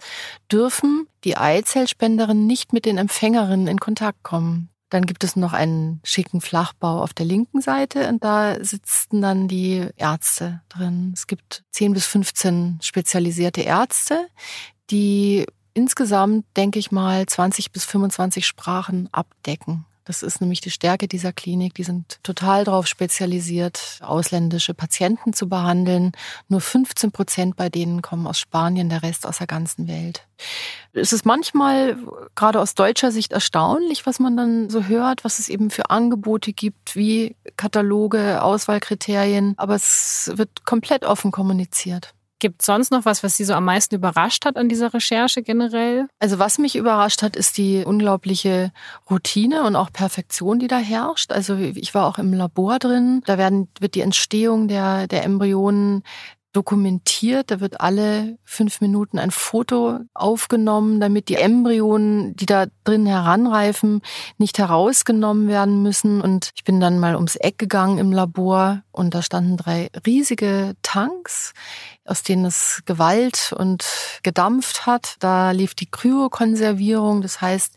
dürfen 0.51 1.07
die 1.23 1.37
Eizellspenderinnen 1.37 2.45
nicht 2.45 2.71
mit 2.71 2.85
den 2.85 2.97
Empfängerinnen 2.97 3.67
in 3.67 3.79
Kontakt 3.79 4.23
kommen. 4.23 4.69
Dann 4.89 5.05
gibt 5.05 5.23
es 5.23 5.35
noch 5.35 5.53
einen 5.53 6.01
schicken 6.03 6.41
Flachbau 6.41 7.01
auf 7.01 7.13
der 7.13 7.25
linken 7.25 7.61
Seite 7.61 8.07
und 8.09 8.23
da 8.23 8.63
sitzen 8.63 9.21
dann 9.21 9.47
die 9.47 9.87
Ärzte 9.97 10.61
drin. 10.69 11.11
Es 11.13 11.27
gibt 11.27 11.63
10 11.71 11.93
bis 11.93 12.05
15 12.05 12.79
spezialisierte 12.81 13.61
Ärzte, 13.61 14.27
die 14.89 15.45
insgesamt, 15.73 16.45
denke 16.57 16.79
ich 16.79 16.91
mal, 16.91 17.25
20 17.25 17.71
bis 17.71 17.85
25 17.85 18.45
Sprachen 18.45 19.09
abdecken. 19.11 19.85
Das 20.09 20.23
ist 20.23 20.41
nämlich 20.41 20.59
die 20.59 20.71
Stärke 20.71 21.07
dieser 21.07 21.31
Klinik. 21.31 21.75
Die 21.75 21.83
sind 21.83 22.17
total 22.23 22.63
darauf 22.63 22.87
spezialisiert, 22.87 23.99
ausländische 24.01 24.73
Patienten 24.73 25.33
zu 25.33 25.47
behandeln. 25.47 26.13
Nur 26.47 26.61
15 26.61 27.11
Prozent 27.11 27.55
bei 27.55 27.69
denen 27.69 28.01
kommen 28.01 28.25
aus 28.25 28.39
Spanien, 28.39 28.89
der 28.89 29.03
Rest 29.03 29.27
aus 29.27 29.37
der 29.37 29.45
ganzen 29.45 29.87
Welt. 29.87 30.25
Es 30.93 31.13
ist 31.13 31.27
manchmal 31.27 31.95
gerade 32.33 32.59
aus 32.59 32.73
deutscher 32.73 33.11
Sicht 33.11 33.33
erstaunlich, 33.33 34.07
was 34.07 34.19
man 34.19 34.35
dann 34.35 34.71
so 34.71 34.85
hört, 34.85 35.23
was 35.23 35.37
es 35.37 35.47
eben 35.47 35.69
für 35.69 35.91
Angebote 35.91 36.53
gibt, 36.53 36.95
wie 36.95 37.35
Kataloge, 37.55 38.41
Auswahlkriterien. 38.41 39.53
Aber 39.57 39.75
es 39.75 40.31
wird 40.33 40.65
komplett 40.65 41.05
offen 41.05 41.29
kommuniziert. 41.29 42.15
Gibt 42.39 42.61
sonst 42.61 42.91
noch 42.91 43.03
was, 43.03 43.21
was 43.21 43.35
Sie 43.35 43.43
so 43.43 43.53
am 43.53 43.65
meisten 43.65 43.95
überrascht 43.95 44.45
hat 44.45 44.55
an 44.55 44.69
dieser 44.69 44.93
Recherche 44.93 45.41
generell? 45.41 46.07
Also 46.19 46.39
was 46.39 46.57
mich 46.57 46.77
überrascht 46.77 47.21
hat, 47.21 47.35
ist 47.35 47.57
die 47.57 47.83
unglaubliche 47.85 48.71
Routine 49.09 49.63
und 49.63 49.75
auch 49.75 49.91
Perfektion, 49.91 50.57
die 50.59 50.67
da 50.67 50.77
herrscht. 50.77 51.31
Also 51.33 51.55
ich 51.57 51.93
war 51.93 52.07
auch 52.07 52.17
im 52.17 52.33
Labor 52.33 52.79
drin. 52.79 53.21
Da 53.25 53.37
werden, 53.37 53.67
wird 53.79 53.95
die 53.95 54.01
Entstehung 54.01 54.69
der, 54.69 55.07
der 55.07 55.25
Embryonen 55.25 56.03
dokumentiert. 56.53 57.51
Da 57.51 57.59
wird 57.59 57.81
alle 57.81 58.37
fünf 58.43 58.81
Minuten 58.81 59.19
ein 59.19 59.31
Foto 59.31 59.99
aufgenommen, 60.13 60.99
damit 60.99 61.29
die 61.29 61.35
Embryonen, 61.35 62.35
die 62.35 62.45
da 62.45 62.67
drin 62.83 63.05
heranreifen, 63.05 64.01
nicht 64.37 64.57
herausgenommen 64.57 65.47
werden 65.47 65.83
müssen. 65.83 66.21
Und 66.21 66.51
ich 66.55 66.63
bin 66.63 66.79
dann 66.79 66.99
mal 66.99 67.15
ums 67.15 67.35
Eck 67.35 67.57
gegangen 67.57 67.97
im 67.97 68.11
Labor 68.11 68.83
und 68.91 69.13
da 69.13 69.21
standen 69.21 69.57
drei 69.57 69.89
riesige 70.05 70.75
Tanks, 70.81 71.53
aus 72.05 72.23
denen 72.23 72.45
es 72.45 72.81
Gewalt 72.85 73.53
und 73.57 73.85
gedampft 74.23 74.85
hat. 74.85 75.15
Da 75.19 75.51
lief 75.51 75.75
die 75.75 75.89
Kryokonservierung, 75.89 77.21
das 77.21 77.41
heißt, 77.41 77.75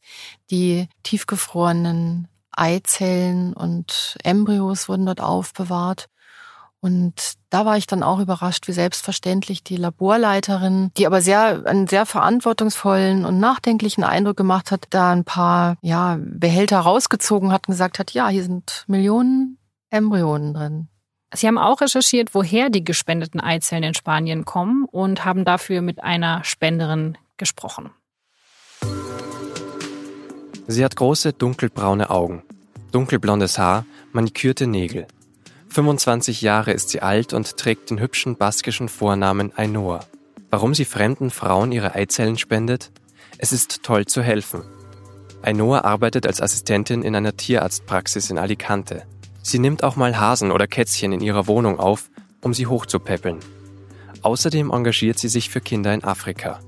die 0.50 0.88
tiefgefrorenen 1.02 2.29
Eizellen 2.55 3.55
und 3.55 4.17
Embryos 4.23 4.88
wurden 4.88 5.07
dort 5.07 5.21
aufbewahrt. 5.21 6.09
Und 6.83 7.35
da 7.49 7.65
war 7.65 7.77
ich 7.77 7.87
dann 7.87 8.03
auch 8.03 8.19
überrascht, 8.19 8.67
wie 8.67 8.73
selbstverständlich 8.73 9.62
die 9.62 9.77
Laborleiterin, 9.77 10.91
die 10.97 11.07
aber 11.07 11.23
sehr, 11.23 11.65
einen 11.65 11.87
sehr 11.87 12.07
verantwortungsvollen 12.07 13.25
und 13.25 13.39
nachdenklichen 13.39 14.03
Eindruck 14.03 14.37
gemacht 14.37 14.73
hat, 14.73 14.89
da 14.91 15.12
ein 15.12 15.23
paar, 15.23 15.77
ja, 15.81 16.19
Behälter 16.21 16.81
rausgezogen 16.81 17.53
hat 17.53 17.69
und 17.69 17.75
gesagt 17.75 18.01
hat, 18.01 18.11
ja, 18.11 18.29
hier 18.29 18.43
sind 18.43 18.85
Millionen 18.89 19.59
Embryonen 19.91 20.55
drin. 20.55 20.89
Sie 21.33 21.47
haben 21.47 21.57
auch 21.57 21.81
recherchiert, 21.81 22.35
woher 22.35 22.69
die 22.69 22.83
gespendeten 22.83 23.39
Eizellen 23.39 23.85
in 23.85 23.95
Spanien 23.95 24.45
kommen 24.45 24.85
und 24.85 25.25
haben 25.25 25.45
dafür 25.45 25.83
mit 25.83 26.03
einer 26.03 26.43
Spenderin 26.43 27.17
gesprochen. 27.37 27.91
Sie 30.67 30.85
hat 30.85 30.97
große 30.97 31.33
dunkelbraune 31.33 32.11
Augen, 32.11 32.43
dunkelblondes 32.91 33.57
Haar, 33.57 33.87
manikürte 34.12 34.67
Nägel. 34.67 35.07
25 35.73 36.43
Jahre 36.43 36.73
ist 36.73 36.91
sie 36.91 37.00
alt 37.00 37.33
und 37.33 37.57
trägt 37.57 37.88
den 37.88 37.99
hübschen 37.99 38.37
baskischen 38.37 38.91
Vornamen 38.91 39.57
Ainhoa. 39.57 40.00
Warum 40.50 40.75
sie 40.75 40.85
fremden 40.85 41.31
Frauen 41.31 41.73
ihre 41.73 41.95
Eizellen 41.95 42.37
spendet? 42.37 42.91
Es 43.38 43.52
ist 43.52 43.83
toll 43.83 44.05
zu 44.05 44.23
helfen. 44.23 44.62
Ainhoa 45.41 45.81
arbeitet 45.81 46.26
als 46.26 46.43
Assistentin 46.43 47.02
in 47.02 47.17
einer 47.17 47.38
Tierarztpraxis 47.38 48.29
in 48.29 48.37
Alicante. 48.37 49.05
Sie 49.43 49.59
nimmt 49.59 49.83
auch 49.83 49.97
mal 49.97 50.21
Hasen 50.21 50.52
oder 50.52 50.67
Kätzchen 50.67 51.12
in 51.12 51.23
ihrer 51.23 51.47
Wohnung 51.47 51.81
auf, 51.81 52.11
um 52.43 52.52
sie 52.52 52.67
hochzupäppeln. 52.67 53.38
Außerdem 54.21 54.71
engagiert 54.71 55.19
sie 55.19 55.29
sich 55.29 55.49
für 55.49 55.62
Kinder 55.62 55.95
in 55.95 56.05
Afrika. 56.05 56.61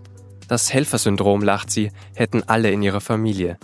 Das 0.48 0.72
Helfersyndrom, 0.72 1.42
lacht 1.42 1.70
sie, 1.70 1.92
hätten 2.14 2.42
alle 2.44 2.70
in 2.70 2.82
ihrer 2.82 3.02
Familie. 3.02 3.58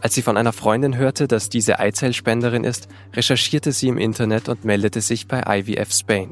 Als 0.00 0.14
sie 0.14 0.22
von 0.22 0.36
einer 0.36 0.52
Freundin 0.52 0.96
hörte, 0.96 1.26
dass 1.26 1.48
diese 1.48 1.80
Eizellspenderin 1.80 2.64
ist, 2.64 2.88
recherchierte 3.14 3.72
sie 3.72 3.88
im 3.88 3.98
Internet 3.98 4.48
und 4.48 4.64
meldete 4.64 5.00
sich 5.00 5.26
bei 5.26 5.42
IVF 5.46 5.92
Spain. 5.92 6.30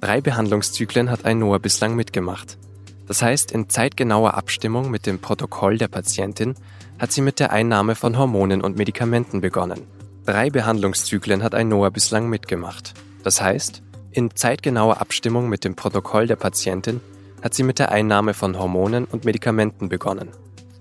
Drei 0.00 0.20
Behandlungszyklen 0.20 1.10
hat 1.10 1.24
Ainhoa 1.24 1.58
bislang 1.58 1.94
mitgemacht. 1.94 2.58
Das 3.06 3.22
heißt, 3.22 3.52
in 3.52 3.68
zeitgenauer 3.68 4.34
Abstimmung 4.34 4.90
mit 4.90 5.06
dem 5.06 5.20
Protokoll 5.20 5.78
der 5.78 5.88
Patientin 5.88 6.54
hat 6.98 7.12
sie 7.12 7.20
mit 7.20 7.38
der 7.38 7.52
Einnahme 7.52 7.94
von 7.94 8.18
Hormonen 8.18 8.62
und 8.62 8.76
Medikamenten 8.76 9.40
begonnen. 9.40 9.80
Drei 10.26 10.50
Behandlungszyklen 10.50 11.42
hat 11.42 11.54
Ainhoa 11.54 11.90
bislang 11.90 12.28
mitgemacht. 12.28 12.94
Das 13.22 13.40
heißt, 13.40 13.82
in 14.10 14.34
zeitgenauer 14.34 15.00
Abstimmung 15.00 15.48
mit 15.48 15.64
dem 15.64 15.76
Protokoll 15.76 16.26
der 16.26 16.36
Patientin 16.36 17.00
hat 17.42 17.54
sie 17.54 17.62
mit 17.62 17.78
der 17.78 17.92
Einnahme 17.92 18.34
von 18.34 18.58
Hormonen 18.58 19.04
und 19.04 19.24
Medikamenten 19.24 19.88
begonnen. 19.88 20.28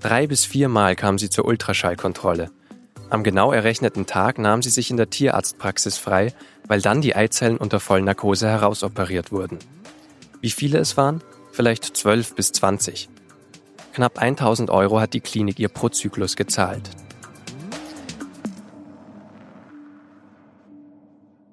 Drei 0.02 0.26
bis 0.26 0.46
viermal 0.46 0.96
kam 0.96 1.20
sie 1.20 1.30
zur 1.30 1.46
Ultraschallkontrolle. 1.46 2.50
Am 3.12 3.24
genau 3.24 3.52
errechneten 3.52 4.08
Tag 4.08 4.40
nahm 4.40 4.64
sie 4.64 4.72
sich 4.72 4.90
in 4.90 4.98
der 4.98 5.12
Tierarztpraxis 5.12 5.98
frei, 5.98 6.34
weil 6.68 6.82
dann 6.82 7.02
die 7.02 7.16
Eizellen 7.16 7.58
unter 7.58 7.80
Vollnarkose 7.80 8.48
herausoperiert 8.48 9.32
wurden. 9.32 9.60
Wie 10.40 10.50
viele 10.50 10.80
es 10.80 10.98
waren? 10.98 11.22
Vielleicht 11.52 11.96
zwölf 11.96 12.34
bis 12.34 12.52
zwanzig. 12.52 13.10
Knapp 13.94 14.18
1000 14.18 14.72
Euro 14.72 15.00
hat 15.00 15.14
die 15.14 15.20
Klinik 15.20 15.60
ihr 15.60 15.70
pro 15.70 15.90
Zyklus 15.90 16.36
gezahlt. 16.36 16.90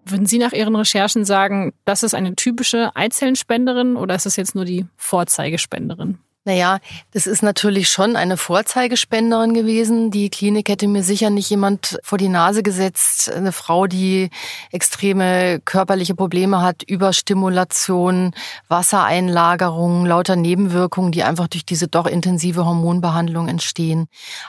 Würden 0.07 0.25
Sie 0.25 0.38
nach 0.38 0.52
Ihren 0.52 0.75
Recherchen 0.75 1.26
sagen, 1.26 1.75
das 1.85 2.02
ist 2.02 2.14
eine 2.14 2.35
typische 2.35 2.97
Eizellenspenderin 2.97 3.97
oder 3.97 4.14
ist 4.14 4.25
es 4.25 4.37
jetzt 4.37 4.55
nur 4.55 4.64
die 4.64 4.87
Vorzeigespenderin? 4.97 6.19
Naja, 6.49 6.78
das 7.12 7.26
ist 7.26 7.43
natürlich 7.43 7.90
schon 7.90 8.17
eine 8.17 8.38
Vorzeigespenderin 8.38 9.52
gewesen. 9.52 10.11
Die 10.11 10.31
Klinik 10.31 10.71
hätte 10.71 10.88
mir 10.88 11.02
sicher 11.02 11.28
nicht 11.28 11.50
jemand 11.50 11.99
vor 12.02 12.17
die 12.17 12.31
Nase 12.31 12.62
gesetzt. 12.62 13.31
Eine 13.31 13.52
Frau, 13.52 13.87
die 13.87 14.31
extreme 14.73 15.61
körperliche 15.61 16.14
Probleme 16.14 16.62
hat, 16.62 16.83
Überstimulation, 16.83 18.33
Wassereinlagerung, 18.67 20.07
lauter 20.07 20.37
Nebenwirkungen, 20.37 21.12
die 21.12 21.23
einfach 21.23 21.49
durch 21.49 21.67
diese 21.67 21.87
doch 21.87 22.07
intensive 22.07 22.64
Hormonbehandlung 22.64 23.47
entstehen. 23.47 24.07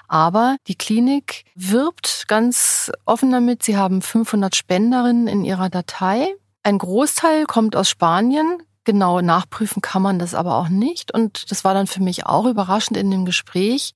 Aber 0.07 0.55
die 0.69 0.75
Klinik 0.75 1.43
wirbt 1.53 2.29
ganz 2.29 2.93
offen 3.03 3.29
damit. 3.29 3.63
Sie 3.63 3.75
haben 3.75 4.01
500 4.01 4.55
Spenderinnen 4.55 5.27
in 5.27 5.43
ihrer 5.43 5.67
Datei. 5.69 6.33
Ein 6.63 6.77
Großteil 6.77 7.45
kommt 7.45 7.75
aus 7.75 7.89
Spanien, 7.89 8.63
genau 8.89 9.21
nachprüfen 9.21 9.83
kann 9.83 10.01
man 10.01 10.17
das 10.17 10.33
aber 10.33 10.55
auch 10.55 10.69
nicht. 10.69 11.13
Und 11.13 11.51
das 11.51 11.63
war 11.63 11.75
dann 11.75 11.85
für 11.85 12.01
mich 12.01 12.25
auch 12.25 12.45
überraschend 12.45 12.97
in 12.97 13.11
dem 13.11 13.23
Gespräch. 13.23 13.93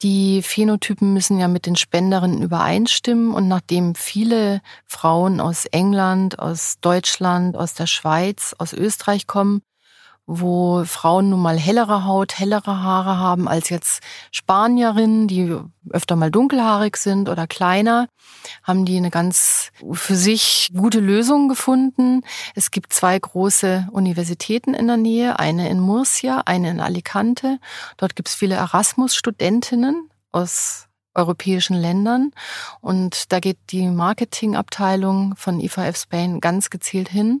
Die 0.00 0.40
Phänotypen 0.42 1.12
müssen 1.12 1.38
ja 1.38 1.46
mit 1.46 1.66
den 1.66 1.76
Spenderinnen 1.76 2.40
übereinstimmen. 2.40 3.34
Und 3.34 3.48
nachdem 3.48 3.94
viele 3.94 4.62
Frauen 4.86 5.40
aus 5.42 5.66
England, 5.66 6.38
aus 6.38 6.76
Deutschland, 6.80 7.54
aus 7.54 7.74
der 7.74 7.86
Schweiz, 7.86 8.54
aus 8.56 8.72
Österreich 8.72 9.26
kommen, 9.26 9.60
wo 10.30 10.84
Frauen 10.84 11.30
nun 11.30 11.40
mal 11.40 11.58
hellere 11.58 12.04
Haut, 12.04 12.38
hellere 12.38 12.82
Haare 12.82 13.16
haben 13.16 13.48
als 13.48 13.70
jetzt 13.70 14.02
Spanierinnen, 14.30 15.26
die 15.26 15.56
öfter 15.88 16.16
mal 16.16 16.30
dunkelhaarig 16.30 16.98
sind 16.98 17.30
oder 17.30 17.46
kleiner, 17.46 18.08
haben 18.62 18.84
die 18.84 18.98
eine 18.98 19.10
ganz 19.10 19.70
für 19.90 20.16
sich 20.16 20.70
gute 20.76 21.00
Lösung 21.00 21.48
gefunden. 21.48 22.20
Es 22.54 22.70
gibt 22.70 22.92
zwei 22.92 23.18
große 23.18 23.88
Universitäten 23.90 24.74
in 24.74 24.86
der 24.86 24.98
Nähe, 24.98 25.38
eine 25.38 25.70
in 25.70 25.80
Murcia, 25.80 26.42
eine 26.44 26.70
in 26.70 26.80
Alicante. 26.80 27.58
Dort 27.96 28.14
gibt 28.14 28.28
es 28.28 28.34
viele 28.34 28.56
Erasmus-Studentinnen 28.56 30.10
aus 30.30 30.88
europäischen 31.14 31.74
Ländern. 31.74 32.32
Und 32.82 33.32
da 33.32 33.40
geht 33.40 33.58
die 33.70 33.88
Marketingabteilung 33.88 35.34
von 35.36 35.58
IVF 35.58 35.96
Spain 35.96 36.40
ganz 36.40 36.68
gezielt 36.68 37.08
hin 37.08 37.40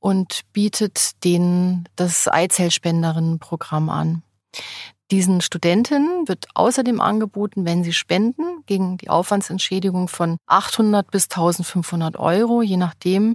und 0.00 0.42
bietet 0.52 1.24
denen 1.24 1.88
das 1.96 2.28
Eizellspenderinnenprogramm 2.28 3.90
an. 3.90 4.22
Diesen 5.10 5.40
Studentinnen 5.40 6.28
wird 6.28 6.46
außerdem 6.54 7.00
angeboten, 7.00 7.64
wenn 7.64 7.82
sie 7.82 7.94
spenden, 7.94 8.62
gegen 8.66 8.98
die 8.98 9.08
Aufwandsentschädigung 9.08 10.08
von 10.08 10.36
800 10.46 11.10
bis 11.10 11.24
1500 11.24 12.18
Euro, 12.18 12.60
je 12.60 12.76
nachdem, 12.76 13.34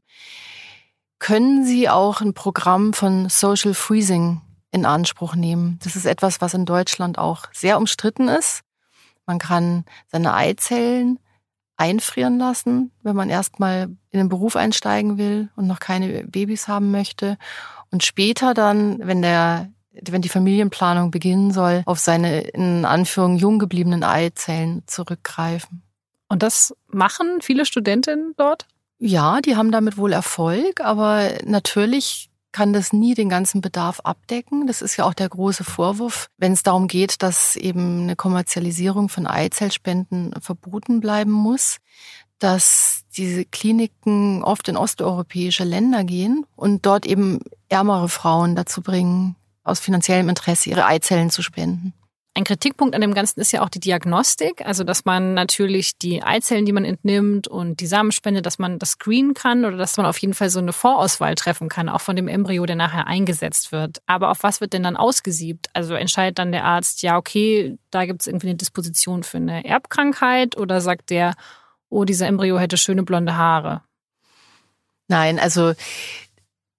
können 1.18 1.66
sie 1.66 1.90
auch 1.90 2.22
ein 2.22 2.34
Programm 2.34 2.94
von 2.94 3.28
Social 3.30 3.74
Freezing 3.74 4.42
in 4.72 4.86
Anspruch 4.86 5.36
nehmen. 5.36 5.80
Das 5.84 5.96
ist 5.96 6.06
etwas, 6.06 6.42
was 6.42 6.54
in 6.54 6.66
Deutschland 6.66 7.18
auch 7.18 7.46
sehr 7.54 7.78
umstritten 7.78 8.28
ist. 8.28 8.62
Man 9.26 9.40
kann 9.40 9.86
seine 10.12 10.34
Eizellen 10.34 11.18
einfrieren 11.84 12.40
lassen, 12.40 12.92
wenn 13.04 13.16
man 13.16 13.30
erstmal 13.30 13.84
in 14.10 14.20
den 14.20 14.30
Beruf 14.30 14.56
einsteigen 14.56 15.18
will 15.18 15.50
und 15.56 15.68
noch 15.68 15.80
keine 15.80 16.24
Babys 16.24 16.68
haben 16.68 16.92
möchte. 16.92 17.38
Und 17.92 18.04
später 18.04 18.54
dann, 18.54 19.00
wenn 19.06 19.22
der 19.22 19.70
wenn 19.92 20.24
die 20.24 20.30
Familienplanung 20.30 21.12
beginnen 21.12 21.52
soll, 21.52 21.84
auf 21.86 22.00
seine 22.00 22.42
in 22.42 22.84
Anführung 22.84 23.38
jung 23.38 23.60
gebliebenen 23.60 24.04
Eizellen 24.04 24.82
zurückgreifen. 24.88 25.84
Und 26.30 26.42
das 26.42 26.76
machen 26.88 27.42
viele 27.42 27.64
Studentinnen 27.64 28.34
dort? 28.36 28.66
Ja, 28.98 29.40
die 29.42 29.56
haben 29.56 29.72
damit 29.72 29.98
wohl 29.98 30.12
Erfolg, 30.12 30.82
aber 30.82 31.30
natürlich 31.46 32.32
kann 32.54 32.72
das 32.72 32.94
nie 32.94 33.16
den 33.16 33.28
ganzen 33.28 33.60
Bedarf 33.60 34.00
abdecken. 34.02 34.68
Das 34.68 34.82
ist 34.82 34.96
ja 34.96 35.06
auch 35.06 35.14
der 35.14 35.28
große 35.28 35.66
Vorwurf, 35.66 36.28
wenn 36.38 36.54
es 36.54 36.64
darum 36.64 36.88
geht, 36.88 37.22
dass 37.22 37.58
eben 37.58 38.04
eine 38.04 38.16
Kommerzialisierung 38.16 39.10
von 39.10 39.28
Eizellspenden 39.28 40.34
verboten 40.40 41.02
bleiben 41.02 41.32
muss, 41.32 41.80
dass 42.40 43.04
diese 43.16 43.46
Kliniken 43.46 44.44
oft 44.44 44.68
in 44.68 44.78
osteuropäische 44.78 45.64
Länder 45.64 46.04
gehen 46.04 46.46
und 46.56 46.86
dort 46.86 47.06
eben 47.06 47.40
ärmere 47.70 48.08
Frauen 48.08 48.56
dazu 48.56 48.82
bringen, 48.82 49.36
aus 49.64 49.80
finanziellem 49.80 50.30
Interesse 50.30 50.70
ihre 50.70 50.86
Eizellen 50.86 51.30
zu 51.30 51.42
spenden. 51.42 51.94
Ein 52.36 52.46
Kritikpunkt 52.46 52.96
an 52.96 53.02
dem 53.02 53.14
Ganzen 53.14 53.42
ist 53.42 53.52
ja 53.52 53.62
auch 53.62 53.70
die 53.70 53.80
Diagnostik, 53.80 54.66
also 54.66 54.84
dass 54.84 55.06
man 55.06 55.36
natürlich 55.36 56.00
die 56.00 56.24
Eizellen, 56.24 56.66
die 56.66 56.72
man 56.72 56.84
entnimmt 56.84 57.48
und 57.48 57.80
die 57.80 57.86
Samenspende, 57.86 58.42
dass 58.42 58.58
man 58.58 58.80
das 58.80 58.92
screenen 58.92 59.36
kann 59.36 59.66
oder 59.66 59.78
dass 59.78 59.98
man 59.98 60.08
auf 60.08 60.18
jeden 60.18 60.34
Fall 60.34 60.50
so 60.50 60.58
eine 60.58 60.74
Vorauswahl 60.74 61.36
treffen 61.36 61.70
kann, 61.70 61.90
auch 61.90 62.02
von 62.02 62.16
dem 62.16 62.28
Embryo, 62.28 62.66
der 62.66 62.76
nachher 62.76 63.06
eingesetzt 63.06 63.72
wird. 63.72 64.02
Aber 64.08 64.32
auf 64.32 64.42
was 64.42 64.62
wird 64.62 64.74
denn 64.74 64.82
dann 64.82 64.98
ausgesiebt? 64.98 65.68
Also 65.74 65.94
entscheidet 65.94 66.40
dann 66.40 66.52
der 66.52 66.64
Arzt, 66.64 67.04
ja, 67.04 67.18
okay, 67.18 67.78
da 67.92 68.06
gibt 68.06 68.22
es 68.22 68.28
irgendwie 68.28 68.48
eine 68.48 68.58
Disposition 68.58 69.22
für 69.22 69.38
eine 69.38 69.64
Erbkrankheit 69.64 70.58
oder 70.58 70.82
sagt 70.82 71.12
der, 71.12 71.36
oh, 71.90 72.04
dieser 72.04 72.26
Embryo 72.26 72.58
hätte 72.58 72.78
schöne 72.78 73.04
blonde 73.04 73.38
Haare? 73.38 73.84
Nein, 75.08 75.38
also 75.38 75.74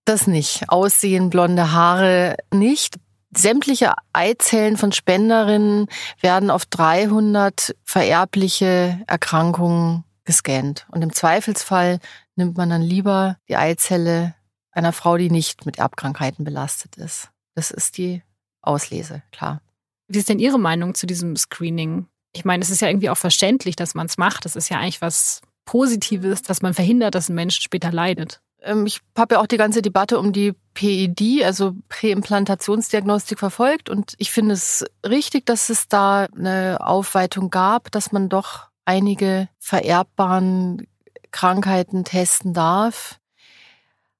das 0.04 0.26
nicht. 0.26 0.64
Aussehen, 0.68 1.30
blonde 1.30 1.70
Haare 1.70 2.36
nicht. 2.52 2.96
Sämtliche 3.36 3.94
Eizellen 4.12 4.76
von 4.76 4.92
Spenderinnen 4.92 5.88
werden 6.20 6.50
auf 6.50 6.66
300 6.66 7.74
vererbliche 7.84 9.00
Erkrankungen 9.06 10.04
gescannt. 10.24 10.86
Und 10.90 11.02
im 11.02 11.12
Zweifelsfall 11.12 11.98
nimmt 12.36 12.56
man 12.56 12.70
dann 12.70 12.82
lieber 12.82 13.36
die 13.48 13.56
Eizelle 13.56 14.34
einer 14.72 14.92
Frau, 14.92 15.16
die 15.16 15.30
nicht 15.30 15.66
mit 15.66 15.78
Erbkrankheiten 15.78 16.44
belastet 16.44 16.96
ist. 16.96 17.30
Das 17.54 17.70
ist 17.70 17.98
die 17.98 18.22
Auslese, 18.60 19.22
klar. 19.30 19.60
Wie 20.08 20.18
ist 20.18 20.28
denn 20.28 20.38
Ihre 20.38 20.58
Meinung 20.58 20.94
zu 20.94 21.06
diesem 21.06 21.36
Screening? 21.36 22.06
Ich 22.32 22.44
meine, 22.44 22.62
es 22.62 22.70
ist 22.70 22.80
ja 22.80 22.88
irgendwie 22.88 23.10
auch 23.10 23.16
verständlich, 23.16 23.76
dass 23.76 23.94
man 23.94 24.06
es 24.06 24.18
macht. 24.18 24.44
Das 24.44 24.56
ist 24.56 24.68
ja 24.68 24.78
eigentlich 24.78 25.00
was 25.00 25.40
Positives, 25.64 26.42
dass 26.42 26.62
man 26.62 26.74
verhindert, 26.74 27.14
dass 27.14 27.28
ein 27.28 27.34
Mensch 27.34 27.60
später 27.60 27.92
leidet. 27.92 28.40
Ähm, 28.64 28.86
ich 28.86 29.00
habe 29.16 29.34
ja 29.36 29.40
auch 29.40 29.46
die 29.46 29.56
ganze 29.56 29.82
Debatte 29.82 30.18
um 30.18 30.32
die 30.32 30.54
PED, 30.74 31.44
also 31.44 31.74
Präimplantationsdiagnostik, 31.88 33.38
verfolgt 33.38 33.90
und 33.90 34.14
ich 34.18 34.32
finde 34.32 34.54
es 34.54 34.84
richtig, 35.06 35.46
dass 35.46 35.68
es 35.68 35.88
da 35.88 36.26
eine 36.36 36.78
Aufweitung 36.80 37.50
gab, 37.50 37.92
dass 37.92 38.10
man 38.10 38.28
doch 38.28 38.68
einige 38.84 39.48
vererbbaren 39.58 40.86
Krankheiten 41.30 42.04
testen 42.04 42.54
darf. 42.54 43.18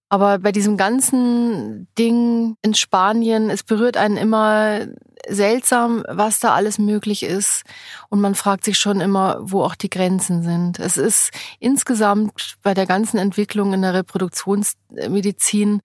Aber 0.09 0.39
bei 0.39 0.53
diesem 0.53 0.77
ganzen 0.77 1.89
Ding 1.99 2.57
in 2.63 2.75
Spanien, 2.75 3.51
es 3.51 3.63
berührt 3.65 3.97
einen 3.97 4.17
immer 4.17 4.87
seltsam, 5.29 6.05
was 6.09 6.41
da 6.41 6.55
alles 6.55 6.79
möglich 6.79 7.23
ist. 7.23 7.63
Und 8.09 8.21
man 8.21 8.35
fragt 8.35 8.65
sich 8.65 8.79
schon 8.79 9.01
immer, 9.01 9.39
wo 9.41 9.63
auch 9.63 9.75
die 9.75 9.91
Grenzen 9.91 10.43
sind. 10.43 10.79
Es 10.79 10.97
ist 10.97 11.31
insgesamt 11.59 12.57
bei 12.63 12.75
der 12.75 12.87
ganzen 12.87 13.19
Entwicklung 13.19 13.73
in 13.73 13.83
der 13.83 13.95
Reproduktionsmedizin, 13.95 15.81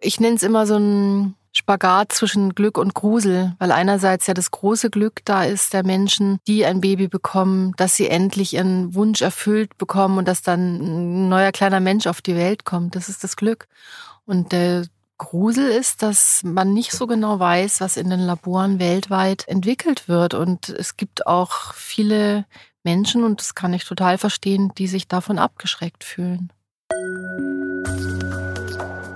ich 0.00 0.20
nenne 0.20 0.36
es 0.36 0.42
immer 0.42 0.66
so 0.66 0.76
ein 0.76 1.34
Spagat 1.52 2.12
zwischen 2.12 2.54
Glück 2.54 2.78
und 2.78 2.94
Grusel, 2.94 3.54
weil 3.58 3.72
einerseits 3.72 4.26
ja 4.28 4.34
das 4.34 4.50
große 4.50 4.90
Glück 4.90 5.24
da 5.24 5.42
ist 5.42 5.72
der 5.72 5.84
Menschen, 5.84 6.38
die 6.46 6.64
ein 6.64 6.80
Baby 6.80 7.08
bekommen, 7.08 7.72
dass 7.76 7.96
sie 7.96 8.08
endlich 8.08 8.54
ihren 8.54 8.94
Wunsch 8.94 9.22
erfüllt 9.22 9.76
bekommen 9.76 10.18
und 10.18 10.28
dass 10.28 10.42
dann 10.42 10.76
ein 10.76 11.28
neuer 11.28 11.50
kleiner 11.50 11.80
Mensch 11.80 12.06
auf 12.06 12.22
die 12.22 12.36
Welt 12.36 12.64
kommt. 12.64 12.94
Das 12.94 13.08
ist 13.08 13.24
das 13.24 13.36
Glück. 13.36 13.66
Und 14.24 14.52
der 14.52 14.86
Grusel 15.18 15.68
ist, 15.68 16.02
dass 16.02 16.42
man 16.44 16.72
nicht 16.72 16.92
so 16.92 17.08
genau 17.08 17.40
weiß, 17.40 17.80
was 17.80 17.96
in 17.96 18.08
den 18.08 18.20
Laboren 18.20 18.78
weltweit 18.78 19.46
entwickelt 19.48 20.08
wird. 20.08 20.32
Und 20.32 20.68
es 20.68 20.96
gibt 20.96 21.26
auch 21.26 21.74
viele 21.74 22.46
Menschen, 22.84 23.24
und 23.24 23.40
das 23.40 23.56
kann 23.56 23.74
ich 23.74 23.84
total 23.84 24.16
verstehen, 24.16 24.72
die 24.78 24.86
sich 24.86 25.08
davon 25.08 25.38
abgeschreckt 25.38 26.04
fühlen. 26.04 26.52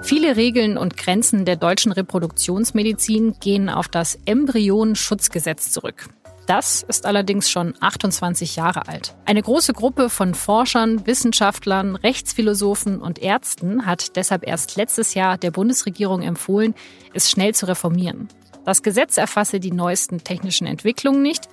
Viele 0.02 0.36
Regeln 0.36 0.76
und 0.76 0.96
Grenzen 0.96 1.44
der 1.44 1.56
deutschen 1.56 1.92
Reproduktionsmedizin 1.92 3.36
gehen 3.38 3.70
auf 3.70 3.86
das 3.88 4.18
Embryonenschutzgesetz 4.26 5.70
zurück. 5.70 6.08
Das 6.46 6.83
ist 6.83 7.07
allerdings 7.07 7.50
schon 7.50 7.74
28 7.81 8.57
Jahre 8.57 8.88
alt. 8.88 9.14
Eine 9.24 9.42
große 9.42 9.72
Gruppe 9.72 10.11
von 10.11 10.35
Forschern, 10.35 11.07
Wissenschaftlern, 11.07 11.96
Rechtsphilosophen 11.96 13.00
und 13.00 13.20
Ärzten 13.20 13.87
hat 13.87 14.16
deshalb 14.16 14.46
erst 14.46 14.76
letztes 14.76 15.14
Jahr 15.14 15.38
der 15.38 15.52
Bundesregierung 15.52 16.22
empfohlen, 16.22 16.74
es 17.14 17.31
schnell 17.31 17.55
zu 17.55 17.66
reformieren. 17.66 18.28
Das 18.64 18.83
Gesetz 18.83 19.16
erfasse 19.16 19.61
die 19.61 19.72
neuesten 19.72 20.24
technischen 20.24 20.66
Entwicklungen 20.66 21.22
nicht, 21.22 21.48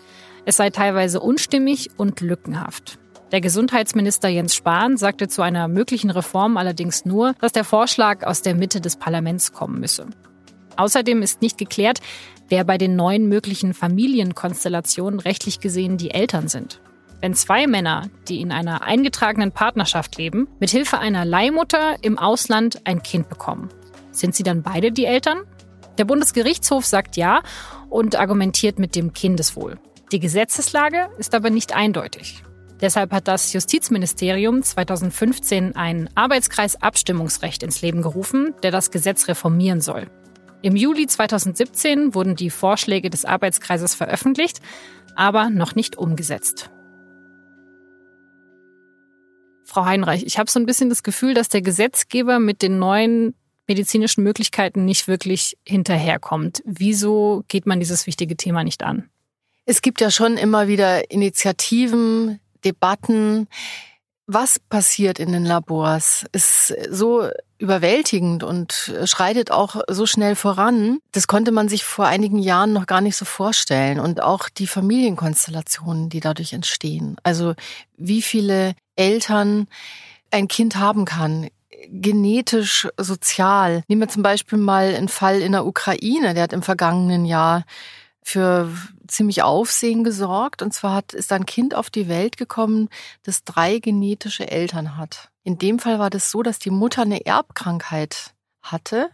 es 0.45 0.57
sei 0.57 0.69
teilweise 0.69 1.19
unstimmig 1.19 1.89
und 1.97 2.21
lückenhaft. 2.21 2.99
Der 3.31 3.41
Gesundheitsminister 3.41 4.27
Jens 4.27 4.55
Spahn 4.55 4.97
sagte 4.97 5.27
zu 5.27 5.43
einer 5.43 5.67
möglichen 5.67 6.09
Reform 6.09 6.57
allerdings 6.57 7.05
nur, 7.05 7.33
dass 7.41 7.51
der 7.51 7.63
Vorschlag 7.63 8.25
aus 8.25 8.41
der 8.41 8.55
Mitte 8.55 8.81
des 8.81 8.95
Parlaments 8.95 9.53
kommen 9.53 9.79
müsse. 9.79 10.07
Außerdem 10.79 11.21
ist 11.21 11.41
nicht 11.41 11.57
geklärt, 11.57 11.99
wer 12.47 12.63
bei 12.63 12.77
den 12.77 12.95
neuen 12.95 13.27
möglichen 13.27 13.73
Familienkonstellationen 13.73 15.19
rechtlich 15.19 15.59
gesehen 15.59 15.97
die 15.97 16.11
Eltern 16.11 16.47
sind. 16.47 16.79
Wenn 17.19 17.33
zwei 17.33 17.67
Männer, 17.67 18.09
die 18.29 18.39
in 18.39 18.53
einer 18.53 18.81
eingetragenen 18.83 19.51
Partnerschaft 19.51 20.17
leben, 20.17 20.47
mit 20.61 20.69
Hilfe 20.69 20.99
einer 20.99 21.25
Leihmutter 21.25 21.97
im 22.01 22.17
Ausland 22.17 22.79
ein 22.85 23.03
Kind 23.03 23.27
bekommen, 23.27 23.67
sind 24.11 24.35
sie 24.35 24.43
dann 24.43 24.63
beide 24.63 24.93
die 24.93 25.03
Eltern? 25.03 25.39
Der 25.97 26.05
Bundesgerichtshof 26.05 26.85
sagt 26.85 27.17
ja 27.17 27.41
und 27.89 28.15
argumentiert 28.15 28.79
mit 28.79 28.95
dem 28.95 29.11
Kindeswohl. 29.11 29.77
Die 30.13 30.21
Gesetzeslage 30.21 31.09
ist 31.17 31.35
aber 31.35 31.49
nicht 31.49 31.75
eindeutig. 31.75 32.41
Deshalb 32.79 33.11
hat 33.11 33.27
das 33.27 33.51
Justizministerium 33.51 34.63
2015 34.63 35.75
einen 35.75 36.09
Arbeitskreis 36.15 36.81
Abstimmungsrecht 36.81 37.63
ins 37.63 37.81
Leben 37.81 38.01
gerufen, 38.01 38.55
der 38.63 38.71
das 38.71 38.91
Gesetz 38.91 39.27
reformieren 39.27 39.81
soll. 39.81 40.07
Im 40.61 40.75
Juli 40.75 41.07
2017 41.07 42.13
wurden 42.13 42.35
die 42.35 42.49
Vorschläge 42.49 43.09
des 43.09 43.23
Arbeitskreises 43.23 43.95
veröffentlicht, 43.95 44.59
aber 45.15 45.49
noch 45.49 45.75
nicht 45.75 45.97
umgesetzt. 45.97 46.69
Frau 49.63 49.85
Heinreich, 49.85 50.23
ich 50.25 50.37
habe 50.37 50.49
so 50.49 50.59
ein 50.59 50.65
bisschen 50.65 50.89
das 50.89 51.03
Gefühl, 51.03 51.33
dass 51.33 51.47
der 51.47 51.61
Gesetzgeber 51.61 52.39
mit 52.39 52.61
den 52.61 52.79
neuen 52.79 53.35
medizinischen 53.67 54.23
Möglichkeiten 54.23 54.83
nicht 54.83 55.07
wirklich 55.07 55.57
hinterherkommt. 55.65 56.61
Wieso 56.65 57.43
geht 57.47 57.65
man 57.65 57.79
dieses 57.79 58.07
wichtige 58.07 58.35
Thema 58.35 58.63
nicht 58.63 58.83
an? 58.83 59.09
Es 59.65 59.81
gibt 59.81 60.01
ja 60.01 60.09
schon 60.09 60.37
immer 60.37 60.67
wieder 60.67 61.11
Initiativen, 61.11 62.39
Debatten. 62.65 63.47
Was 64.25 64.59
passiert 64.59 65.19
in 65.19 65.31
den 65.31 65.45
Labors, 65.45 66.25
ist 66.31 66.73
so 66.89 67.29
überwältigend 67.59 68.43
und 68.43 68.93
schreitet 69.03 69.51
auch 69.51 69.81
so 69.89 70.05
schnell 70.05 70.35
voran. 70.35 70.99
Das 71.11 71.27
konnte 71.27 71.51
man 71.51 71.69
sich 71.69 71.83
vor 71.83 72.07
einigen 72.07 72.39
Jahren 72.39 72.73
noch 72.73 72.87
gar 72.87 73.01
nicht 73.01 73.17
so 73.17 73.25
vorstellen. 73.25 73.99
Und 73.99 74.23
auch 74.23 74.49
die 74.49 74.65
Familienkonstellationen, 74.65 76.09
die 76.09 76.21
dadurch 76.21 76.53
entstehen. 76.53 77.17
Also 77.21 77.53
wie 77.97 78.21
viele 78.21 78.75
Eltern 78.95 79.67
ein 80.31 80.47
Kind 80.47 80.77
haben 80.77 81.05
kann, 81.05 81.49
genetisch, 81.87 82.87
sozial. 82.97 83.83
Nehmen 83.87 84.01
wir 84.01 84.09
zum 84.09 84.23
Beispiel 84.23 84.57
mal 84.57 84.95
einen 84.95 85.09
Fall 85.09 85.41
in 85.41 85.51
der 85.51 85.65
Ukraine, 85.65 86.33
der 86.33 86.43
hat 86.43 86.53
im 86.53 86.63
vergangenen 86.63 87.25
Jahr 87.25 87.65
für 88.21 88.69
ziemlich 89.07 89.43
Aufsehen 89.43 90.03
gesorgt. 90.03 90.61
Und 90.61 90.73
zwar 90.73 90.95
hat, 90.95 91.13
ist 91.13 91.31
ein 91.31 91.45
Kind 91.45 91.75
auf 91.75 91.89
die 91.89 92.07
Welt 92.07 92.37
gekommen, 92.37 92.89
das 93.23 93.43
drei 93.43 93.79
genetische 93.79 94.49
Eltern 94.49 94.97
hat. 94.97 95.28
In 95.43 95.57
dem 95.57 95.79
Fall 95.79 95.99
war 95.99 96.09
das 96.09 96.31
so, 96.31 96.43
dass 96.43 96.59
die 96.59 96.69
Mutter 96.69 97.03
eine 97.03 97.25
Erbkrankheit 97.25 98.33
hatte. 98.61 99.09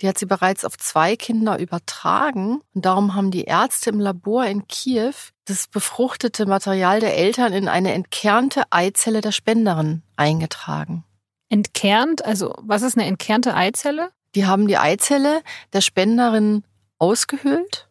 Die 0.00 0.08
hat 0.08 0.18
sie 0.18 0.26
bereits 0.26 0.64
auf 0.64 0.76
zwei 0.76 1.16
Kinder 1.16 1.58
übertragen. 1.58 2.60
Und 2.74 2.84
darum 2.84 3.14
haben 3.14 3.30
die 3.30 3.44
Ärzte 3.44 3.90
im 3.90 4.00
Labor 4.00 4.44
in 4.46 4.66
Kiew 4.68 5.14
das 5.46 5.68
befruchtete 5.68 6.46
Material 6.46 7.00
der 7.00 7.16
Eltern 7.16 7.52
in 7.52 7.68
eine 7.68 7.92
entkernte 7.92 8.64
Eizelle 8.70 9.20
der 9.20 9.32
Spenderin 9.32 10.02
eingetragen. 10.16 11.04
Entkernt? 11.48 12.24
Also 12.24 12.54
was 12.58 12.82
ist 12.82 12.98
eine 12.98 13.06
entkernte 13.06 13.54
Eizelle? 13.54 14.10
Die 14.34 14.46
haben 14.46 14.66
die 14.66 14.76
Eizelle 14.76 15.42
der 15.72 15.80
Spenderin 15.80 16.64
ausgehöhlt, 16.98 17.88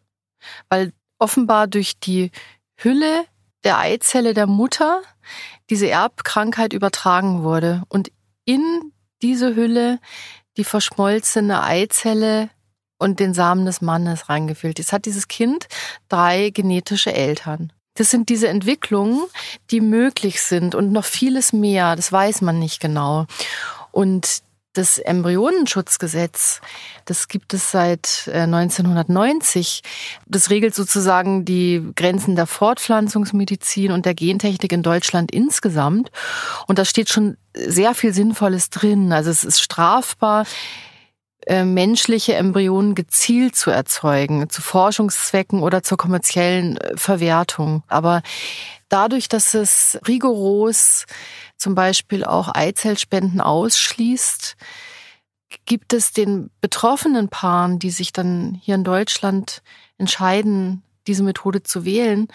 weil 0.68 0.92
offenbar 1.18 1.66
durch 1.66 1.98
die 1.98 2.30
Hülle 2.76 3.24
der 3.66 3.80
Eizelle 3.80 4.32
der 4.32 4.46
Mutter 4.46 5.02
diese 5.70 5.90
Erbkrankheit 5.90 6.72
übertragen 6.72 7.42
wurde 7.42 7.82
und 7.88 8.12
in 8.44 8.92
diese 9.22 9.56
Hülle 9.56 9.98
die 10.56 10.62
verschmolzene 10.62 11.64
Eizelle 11.64 12.48
und 12.96 13.18
den 13.18 13.34
Samen 13.34 13.66
des 13.66 13.80
Mannes 13.80 14.28
reingefüllt. 14.28 14.78
Jetzt 14.78 14.92
hat 14.92 15.04
dieses 15.04 15.26
Kind 15.26 15.66
drei 16.08 16.50
genetische 16.50 17.12
Eltern. 17.12 17.72
Das 17.94 18.08
sind 18.08 18.28
diese 18.28 18.46
Entwicklungen, 18.46 19.24
die 19.72 19.80
möglich 19.80 20.40
sind 20.42 20.76
und 20.76 20.92
noch 20.92 21.04
vieles 21.04 21.52
mehr. 21.52 21.96
Das 21.96 22.12
weiß 22.12 22.42
man 22.42 22.60
nicht 22.60 22.78
genau. 22.78 23.26
Und 23.90 24.44
das 24.76 24.98
Embryonenschutzgesetz, 24.98 26.60
das 27.04 27.28
gibt 27.28 27.54
es 27.54 27.70
seit 27.70 28.28
1990. 28.32 29.82
Äh, 29.82 29.88
das 30.26 30.50
regelt 30.50 30.74
sozusagen 30.74 31.44
die 31.44 31.90
Grenzen 31.96 32.36
der 32.36 32.46
Fortpflanzungsmedizin 32.46 33.92
und 33.92 34.06
der 34.06 34.14
Gentechnik 34.14 34.72
in 34.72 34.82
Deutschland 34.82 35.30
insgesamt. 35.30 36.10
Und 36.66 36.78
da 36.78 36.84
steht 36.84 37.08
schon 37.08 37.36
sehr 37.54 37.94
viel 37.94 38.12
Sinnvolles 38.12 38.70
drin. 38.70 39.12
Also 39.12 39.30
es 39.30 39.44
ist 39.44 39.60
strafbar, 39.60 40.46
äh, 41.46 41.64
menschliche 41.64 42.34
Embryonen 42.34 42.94
gezielt 42.94 43.56
zu 43.56 43.70
erzeugen, 43.70 44.50
zu 44.50 44.62
Forschungszwecken 44.62 45.60
oder 45.62 45.82
zur 45.82 45.96
kommerziellen 45.96 46.76
äh, 46.76 46.96
Verwertung. 46.96 47.82
Aber 47.86 48.22
dadurch, 48.88 49.28
dass 49.28 49.54
es 49.54 49.98
rigoros 50.06 51.06
zum 51.56 51.74
Beispiel 51.74 52.24
auch 52.24 52.54
Eizellspenden 52.54 53.40
ausschließt, 53.40 54.56
gibt 55.64 55.92
es 55.92 56.12
den 56.12 56.50
betroffenen 56.60 57.28
Paaren, 57.28 57.78
die 57.78 57.90
sich 57.90 58.12
dann 58.12 58.60
hier 58.62 58.74
in 58.74 58.84
Deutschland 58.84 59.62
entscheiden, 59.98 60.82
diese 61.06 61.22
Methode 61.22 61.62
zu 61.62 61.84
wählen, 61.84 62.28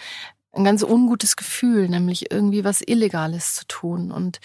ein 0.52 0.64
ganz 0.64 0.82
ungutes 0.82 1.36
Gefühl, 1.36 1.88
nämlich 1.88 2.30
irgendwie 2.30 2.64
was 2.64 2.82
Illegales 2.82 3.54
zu 3.54 3.66
tun. 3.66 4.12
Und 4.12 4.40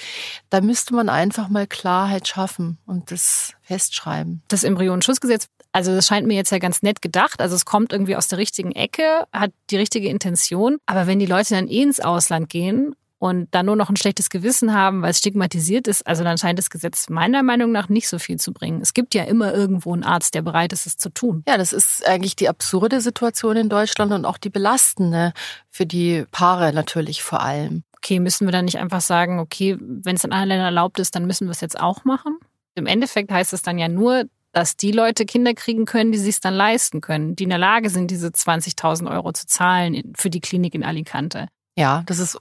da 0.49 0.61
müsste 0.61 0.93
man 0.93 1.09
einfach 1.09 1.49
mal 1.49 1.67
Klarheit 1.67 2.27
schaffen 2.27 2.77
und 2.85 3.11
das 3.11 3.53
festschreiben. 3.61 4.41
Das 4.47 4.63
Embryonenschutzgesetz, 4.63 5.47
also 5.73 5.93
das 5.93 6.07
scheint 6.07 6.27
mir 6.27 6.35
jetzt 6.35 6.51
ja 6.51 6.59
ganz 6.59 6.81
nett 6.81 7.01
gedacht. 7.01 7.41
Also 7.41 7.55
es 7.55 7.65
kommt 7.65 7.91
irgendwie 7.91 8.15
aus 8.15 8.27
der 8.27 8.37
richtigen 8.37 8.71
Ecke, 8.71 9.27
hat 9.33 9.51
die 9.69 9.77
richtige 9.77 10.07
Intention. 10.07 10.77
Aber 10.85 11.07
wenn 11.07 11.19
die 11.19 11.25
Leute 11.25 11.55
dann 11.55 11.67
eh 11.67 11.81
ins 11.83 11.99
Ausland 11.99 12.49
gehen 12.49 12.95
und 13.19 13.47
dann 13.51 13.65
nur 13.65 13.75
noch 13.75 13.89
ein 13.89 13.95
schlechtes 13.95 14.29
Gewissen 14.29 14.73
haben, 14.73 15.01
weil 15.01 15.11
es 15.11 15.17
stigmatisiert 15.17 15.87
ist, 15.87 16.05
also 16.05 16.23
dann 16.23 16.37
scheint 16.37 16.59
das 16.59 16.69
Gesetz 16.69 17.09
meiner 17.09 17.43
Meinung 17.43 17.71
nach 17.71 17.89
nicht 17.89 18.07
so 18.07 18.19
viel 18.19 18.37
zu 18.37 18.53
bringen. 18.53 18.81
Es 18.81 18.93
gibt 18.93 19.15
ja 19.15 19.23
immer 19.23 19.53
irgendwo 19.53 19.93
einen 19.93 20.03
Arzt, 20.03 20.35
der 20.35 20.41
bereit 20.41 20.73
ist, 20.73 20.85
es 20.85 20.97
zu 20.97 21.09
tun. 21.09 21.43
Ja, 21.47 21.57
das 21.57 21.73
ist 21.73 22.05
eigentlich 22.07 22.35
die 22.35 22.49
absurde 22.49 23.01
Situation 23.01 23.57
in 23.57 23.69
Deutschland 23.69 24.11
und 24.11 24.25
auch 24.25 24.37
die 24.37 24.49
belastende 24.49 25.33
für 25.69 25.85
die 25.85 26.25
Paare 26.31 26.73
natürlich 26.73 27.23
vor 27.23 27.41
allem. 27.41 27.83
Okay, 27.97 28.19
müssen 28.19 28.45
wir 28.45 28.51
dann 28.51 28.65
nicht 28.65 28.77
einfach 28.77 29.01
sagen, 29.01 29.39
okay, 29.39 29.77
wenn 29.79 30.15
es 30.15 30.23
in 30.23 30.31
anderen 30.31 30.49
Ländern 30.49 30.67
erlaubt 30.67 30.99
ist, 30.99 31.15
dann 31.15 31.25
müssen 31.25 31.47
wir 31.47 31.51
es 31.51 31.61
jetzt 31.61 31.79
auch 31.79 32.05
machen? 32.05 32.37
Im 32.75 32.85
Endeffekt 32.85 33.31
heißt 33.31 33.53
es 33.53 33.63
dann 33.63 33.79
ja 33.79 33.87
nur, 33.87 34.25
dass 34.51 34.77
die 34.77 34.91
Leute 34.91 35.25
Kinder 35.25 35.53
kriegen 35.53 35.85
können, 35.85 36.11
die 36.11 36.17
sich 36.19 36.39
dann 36.39 36.53
leisten 36.53 37.01
können, 37.01 37.35
die 37.35 37.43
in 37.43 37.49
der 37.49 37.59
Lage 37.59 37.89
sind, 37.89 38.11
diese 38.11 38.27
20.000 38.27 39.09
Euro 39.11 39.31
zu 39.33 39.47
zahlen 39.47 40.13
für 40.15 40.29
die 40.29 40.39
Klinik 40.39 40.75
in 40.75 40.83
Alicante. 40.83 41.47
Ja, 41.75 42.03
das 42.05 42.19
ist 42.19 42.37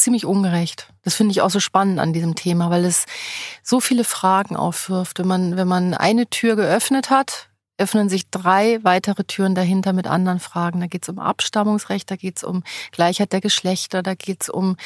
ziemlich 0.00 0.24
ungerecht. 0.24 0.92
Das 1.02 1.14
finde 1.14 1.32
ich 1.32 1.42
auch 1.42 1.50
so 1.50 1.60
spannend 1.60 1.98
an 1.98 2.12
diesem 2.12 2.34
Thema, 2.34 2.70
weil 2.70 2.84
es 2.84 3.06
so 3.62 3.80
viele 3.80 4.04
Fragen 4.04 4.56
aufwirft. 4.56 5.18
Wenn 5.18 5.26
man, 5.26 5.56
wenn 5.56 5.68
man 5.68 5.94
eine 5.94 6.28
Tür 6.28 6.56
geöffnet 6.56 7.10
hat, 7.10 7.50
öffnen 7.78 8.08
sich 8.08 8.30
drei 8.30 8.78
weitere 8.82 9.24
Türen 9.24 9.54
dahinter 9.54 9.92
mit 9.92 10.06
anderen 10.06 10.38
Fragen. 10.38 10.80
Da 10.80 10.86
geht 10.86 11.04
es 11.04 11.08
um 11.08 11.18
Abstammungsrecht, 11.18 12.10
da 12.10 12.16
geht 12.16 12.36
es 12.36 12.44
um 12.44 12.62
Gleichheit 12.92 13.32
der 13.32 13.40
Geschlechter, 13.40 14.02
da 14.02 14.14
geht 14.14 14.42
es 14.42 14.48
um 14.50 14.76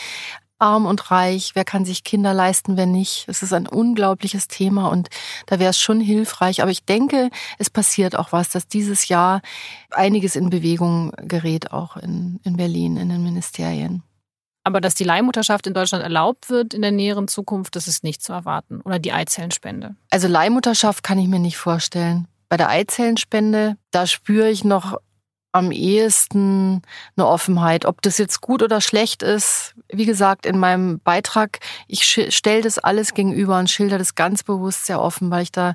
arm 0.59 0.87
und 0.87 1.11
reich, 1.11 1.51
wer 1.55 1.65
kann 1.65 1.85
sich 1.85 2.05
Kinder 2.05 2.33
leisten, 2.33 2.77
wer 2.77 2.87
nicht. 2.87 3.27
Es 3.29 3.43
ist 3.43 3.53
ein 3.53 3.67
unglaubliches 3.67 4.49
Thema 4.49 4.89
und 4.89 5.09
da 5.47 5.59
wäre 5.59 5.71
es 5.71 5.81
schon 5.81 6.01
hilfreich. 6.01 6.63
Aber 6.63 6.71
ich 6.71 6.85
denke, 6.85 7.31
es 7.59 7.69
passiert 7.71 8.17
auch 8.17 8.33
was, 8.33 8.51
dass 8.51 8.69
dieses 8.69 9.09
Jahr 9.09 9.43
einiges 9.91 10.37
in 10.37 10.51
Bewegung 10.51 11.13
gerät, 11.19 11.73
auch 11.73 11.97
in, 11.97 12.41
in 12.45 12.57
Berlin, 12.57 12.97
in 12.97 13.09
den 13.09 13.23
Ministerien. 13.23 14.03
Aber 14.65 14.81
dass 14.81 14.95
die 14.95 15.05
Leihmutterschaft 15.05 15.67
in 15.67 15.75
Deutschland 15.75 16.03
erlaubt 16.03 16.49
wird 16.49 16.73
in 16.73 16.83
der 16.83 16.91
näheren 16.91 17.29
Zukunft, 17.29 17.77
das 17.77 17.87
ist 17.87 18.03
nicht 18.03 18.23
zu 18.23 18.33
erwarten. 18.33 18.81
Oder 18.81 18.99
die 18.99 19.13
Eizellenspende. 19.13 19.95
Also 20.11 20.27
Leihmutterschaft 20.27 21.05
kann 21.05 21.19
ich 21.19 21.29
mir 21.29 21.39
nicht 21.39 21.59
vorstellen. 21.59 22.27
Bei 22.49 22.57
der 22.57 22.71
Eizellenspende, 22.71 23.77
da 23.91 24.07
spüre 24.07 24.49
ich 24.49 24.65
noch 24.65 24.97
am 25.55 25.71
ehesten 25.71 26.83
eine 27.17 27.27
Offenheit. 27.27 27.85
Ob 27.85 28.03
das 28.03 28.19
jetzt 28.19 28.41
gut 28.41 28.63
oder 28.63 28.81
schlecht 28.81 29.23
ist, 29.23 29.75
wie 29.89 30.07
gesagt, 30.07 30.47
in 30.47 30.59
meinem 30.59 30.99
Beitrag, 30.99 31.61
ich 31.87 32.05
stelle 32.05 32.63
das 32.63 32.79
alles 32.79 33.15
gegenüber 33.15 33.59
und 33.59 33.71
schilder 33.71 33.99
das 33.99 34.17
ganz 34.17 34.43
bewusst 34.43 34.87
sehr 34.87 35.01
offen, 35.01 35.31
weil 35.31 35.45
ich 35.45 35.53
da 35.53 35.75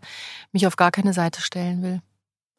mich 0.52 0.68
auf 0.68 0.76
gar 0.76 0.92
keine 0.92 1.14
Seite 1.14 1.42
stellen 1.42 1.82
will. 1.82 2.02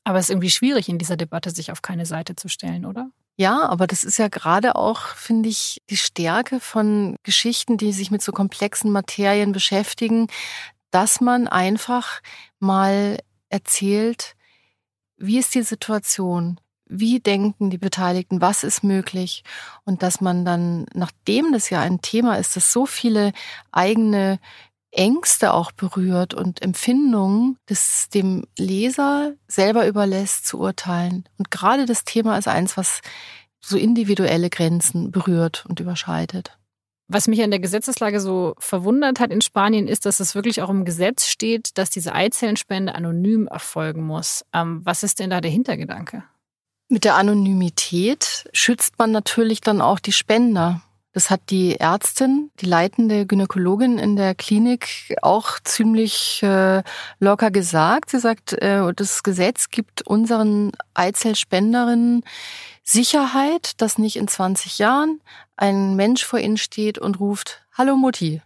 Aber 0.04 0.18
es 0.18 0.26
ist 0.26 0.30
irgendwie 0.30 0.50
schwierig 0.50 0.88
in 0.88 0.98
dieser 0.98 1.16
Debatte, 1.16 1.50
sich 1.50 1.70
auf 1.70 1.82
keine 1.82 2.06
Seite 2.06 2.36
zu 2.36 2.48
stellen, 2.48 2.86
oder? 2.86 3.10
Ja, 3.40 3.66
aber 3.70 3.86
das 3.86 4.04
ist 4.04 4.18
ja 4.18 4.28
gerade 4.28 4.76
auch, 4.76 5.14
finde 5.14 5.48
ich, 5.48 5.80
die 5.88 5.96
Stärke 5.96 6.60
von 6.60 7.16
Geschichten, 7.22 7.78
die 7.78 7.94
sich 7.94 8.10
mit 8.10 8.20
so 8.20 8.32
komplexen 8.32 8.92
Materien 8.92 9.52
beschäftigen, 9.52 10.26
dass 10.90 11.22
man 11.22 11.48
einfach 11.48 12.20
mal 12.58 13.16
erzählt, 13.48 14.36
wie 15.16 15.38
ist 15.38 15.54
die 15.54 15.62
Situation? 15.62 16.60
Wie 16.84 17.18
denken 17.18 17.70
die 17.70 17.78
Beteiligten? 17.78 18.42
Was 18.42 18.62
ist 18.62 18.84
möglich? 18.84 19.42
Und 19.86 20.02
dass 20.02 20.20
man 20.20 20.44
dann, 20.44 20.84
nachdem 20.92 21.50
das 21.50 21.70
ja 21.70 21.80
ein 21.80 22.02
Thema 22.02 22.36
ist, 22.36 22.56
das 22.56 22.70
so 22.70 22.84
viele 22.84 23.32
eigene 23.72 24.38
Ängste 24.92 25.52
auch 25.52 25.72
berührt 25.72 26.34
und 26.34 26.62
Empfindungen, 26.62 27.56
das 27.66 28.08
dem 28.08 28.44
Leser 28.58 29.34
selber 29.46 29.86
überlässt 29.86 30.46
zu 30.46 30.58
urteilen. 30.58 31.28
Und 31.38 31.50
gerade 31.50 31.86
das 31.86 32.04
Thema 32.04 32.36
ist 32.36 32.48
eins, 32.48 32.76
was 32.76 33.00
so 33.60 33.76
individuelle 33.76 34.50
Grenzen 34.50 35.10
berührt 35.10 35.64
und 35.68 35.80
überschreitet. 35.80 36.56
Was 37.12 37.26
mich 37.26 37.42
an 37.42 37.50
der 37.50 37.58
Gesetzeslage 37.58 38.20
so 38.20 38.54
verwundert 38.58 39.18
hat 39.18 39.32
in 39.32 39.40
Spanien, 39.40 39.88
ist, 39.88 40.06
dass 40.06 40.20
es 40.20 40.36
wirklich 40.36 40.62
auch 40.62 40.70
im 40.70 40.84
Gesetz 40.84 41.26
steht, 41.26 41.76
dass 41.76 41.90
diese 41.90 42.14
Eizellenspende 42.14 42.94
anonym 42.94 43.48
erfolgen 43.48 44.04
muss. 44.04 44.44
Ähm, 44.54 44.80
was 44.84 45.02
ist 45.02 45.18
denn 45.18 45.30
da 45.30 45.40
der 45.40 45.50
Hintergedanke? 45.50 46.22
Mit 46.88 47.04
der 47.04 47.16
Anonymität 47.16 48.48
schützt 48.52 48.98
man 48.98 49.10
natürlich 49.10 49.60
dann 49.60 49.80
auch 49.80 49.98
die 49.98 50.12
Spender. 50.12 50.82
Das 51.12 51.28
hat 51.28 51.50
die 51.50 51.74
Ärztin, 51.80 52.52
die 52.60 52.66
leitende 52.66 53.26
Gynäkologin 53.26 53.98
in 53.98 54.14
der 54.14 54.36
Klinik 54.36 55.16
auch 55.22 55.58
ziemlich 55.64 56.40
äh, 56.44 56.84
locker 57.18 57.50
gesagt. 57.50 58.10
Sie 58.10 58.20
sagt, 58.20 58.52
äh, 58.52 58.92
das 58.94 59.24
Gesetz 59.24 59.70
gibt 59.70 60.02
unseren 60.02 60.70
Eizellspenderinnen 60.94 62.22
Sicherheit, 62.84 63.80
dass 63.80 63.98
nicht 63.98 64.16
in 64.16 64.28
20 64.28 64.78
Jahren 64.78 65.20
ein 65.56 65.96
Mensch 65.96 66.24
vor 66.24 66.38
ihnen 66.38 66.56
steht 66.56 66.98
und 66.98 67.18
ruft, 67.18 67.62
Hallo 67.76 67.96
Mutti. 67.96 68.40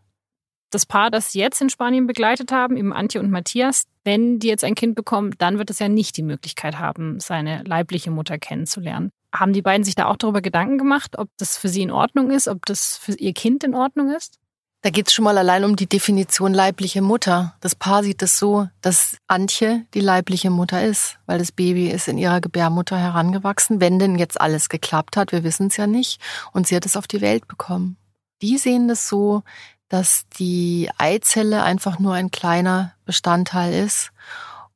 das 0.70 0.86
Paar, 0.86 1.10
das 1.10 1.32
Sie 1.32 1.40
jetzt 1.40 1.60
in 1.60 1.70
Spanien 1.70 2.06
begleitet 2.06 2.50
haben, 2.50 2.76
eben 2.76 2.92
Antje 2.92 3.20
und 3.20 3.30
Matthias, 3.30 3.84
wenn 4.04 4.38
die 4.38 4.48
jetzt 4.48 4.64
ein 4.64 4.74
Kind 4.74 4.94
bekommen, 4.94 5.34
dann 5.38 5.58
wird 5.58 5.70
es 5.70 5.78
ja 5.78 5.88
nicht 5.88 6.16
die 6.16 6.22
Möglichkeit 6.22 6.78
haben, 6.78 7.20
seine 7.20 7.62
leibliche 7.62 8.10
Mutter 8.10 8.38
kennenzulernen. 8.38 9.10
Haben 9.34 9.52
die 9.52 9.62
beiden 9.62 9.84
sich 9.84 9.96
da 9.96 10.06
auch 10.06 10.16
darüber 10.16 10.40
Gedanken 10.40 10.78
gemacht, 10.78 11.18
ob 11.18 11.28
das 11.38 11.56
für 11.56 11.68
sie 11.68 11.82
in 11.82 11.90
Ordnung 11.90 12.30
ist, 12.30 12.46
ob 12.46 12.64
das 12.66 12.96
für 12.96 13.12
ihr 13.12 13.32
Kind 13.32 13.64
in 13.64 13.74
Ordnung 13.74 14.14
ist? 14.14 14.38
Da 14.84 14.90
geht 14.90 15.08
es 15.08 15.14
schon 15.14 15.24
mal 15.24 15.38
allein 15.38 15.64
um 15.64 15.76
die 15.76 15.88
Definition 15.88 16.52
leibliche 16.52 17.00
Mutter. 17.00 17.56
Das 17.60 17.74
Paar 17.74 18.04
sieht 18.04 18.22
es 18.22 18.38
so, 18.38 18.68
dass 18.82 19.16
Antje 19.26 19.86
die 19.94 20.00
leibliche 20.00 20.50
Mutter 20.50 20.84
ist, 20.84 21.16
weil 21.24 21.38
das 21.38 21.52
Baby 21.52 21.88
ist 21.88 22.06
in 22.06 22.18
ihrer 22.18 22.42
Gebärmutter 22.42 22.98
herangewachsen, 22.98 23.80
wenn 23.80 23.98
denn 23.98 24.18
jetzt 24.18 24.38
alles 24.38 24.68
geklappt 24.68 25.16
hat, 25.16 25.32
wir 25.32 25.42
wissen 25.42 25.68
es 25.68 25.78
ja 25.78 25.86
nicht, 25.86 26.20
und 26.52 26.66
sie 26.66 26.76
hat 26.76 26.84
es 26.84 26.98
auf 26.98 27.06
die 27.06 27.22
Welt 27.22 27.48
bekommen. 27.48 27.96
Die 28.42 28.58
sehen 28.58 28.86
das 28.86 29.08
so, 29.08 29.42
dass 29.88 30.28
die 30.38 30.90
Eizelle 30.98 31.62
einfach 31.62 31.98
nur 31.98 32.12
ein 32.12 32.30
kleiner 32.30 32.92
Bestandteil 33.06 33.72
ist 33.72 34.12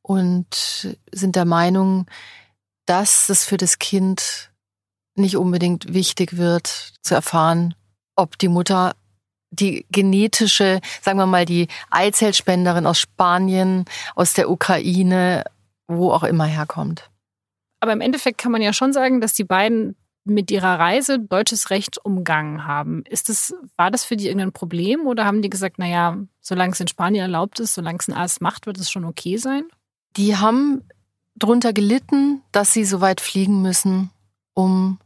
und 0.01 0.97
sind 1.11 1.35
der 1.35 1.45
Meinung, 1.45 2.07
dass 2.87 3.29
es 3.29 3.45
für 3.45 3.57
das 3.57 3.77
Kind 3.77 4.48
nicht 5.19 5.37
unbedingt 5.37 5.93
wichtig 5.93 6.37
wird 6.37 6.93
zu 7.01 7.15
erfahren, 7.15 7.75
ob 8.15 8.37
die 8.37 8.47
Mutter 8.47 8.95
die 9.51 9.85
genetische, 9.91 10.79
sagen 11.01 11.17
wir 11.17 11.25
mal, 11.25 11.45
die 11.45 11.67
Eizellspenderin 11.89 12.85
aus 12.85 12.99
Spanien, 12.99 13.85
aus 14.15 14.33
der 14.33 14.49
Ukraine, 14.49 15.43
wo 15.87 16.11
auch 16.11 16.23
immer 16.23 16.45
herkommt. 16.45 17.09
Aber 17.79 17.93
im 17.93 18.01
Endeffekt 18.01 18.37
kann 18.37 18.51
man 18.51 18.61
ja 18.61 18.73
schon 18.73 18.93
sagen, 18.93 19.21
dass 19.21 19.33
die 19.33 19.43
beiden 19.43 19.95
mit 20.25 20.51
ihrer 20.51 20.77
Reise 20.77 21.19
deutsches 21.19 21.69
Recht 21.69 21.97
umgangen 21.97 22.67
haben. 22.67 23.03
Ist 23.09 23.29
das, 23.29 23.55
war 23.77 23.89
das 23.89 24.03
für 24.03 24.17
die 24.17 24.27
irgendein 24.27 24.51
Problem 24.51 25.07
oder 25.07 25.25
haben 25.25 25.41
die 25.41 25.49
gesagt, 25.49 25.79
naja, 25.79 26.17
solange 26.41 26.73
es 26.73 26.79
in 26.79 26.87
Spanien 26.87 27.23
erlaubt 27.23 27.59
ist, 27.59 27.73
solange 27.73 27.99
es 27.99 28.07
ein 28.07 28.13
Arzt 28.13 28.41
macht, 28.41 28.67
wird 28.67 28.77
es 28.77 28.91
schon 28.91 29.05
okay 29.05 29.37
sein? 29.37 29.63
Die 30.17 30.35
haben 30.35 30.83
drunter 31.35 31.73
gelitten, 31.73 32.41
dass 32.51 32.73
sie 32.73 32.85
so 32.85 33.01
weit 33.01 33.21
fliegen 33.21 33.61
müssen, 33.61 34.11
um 34.53 34.99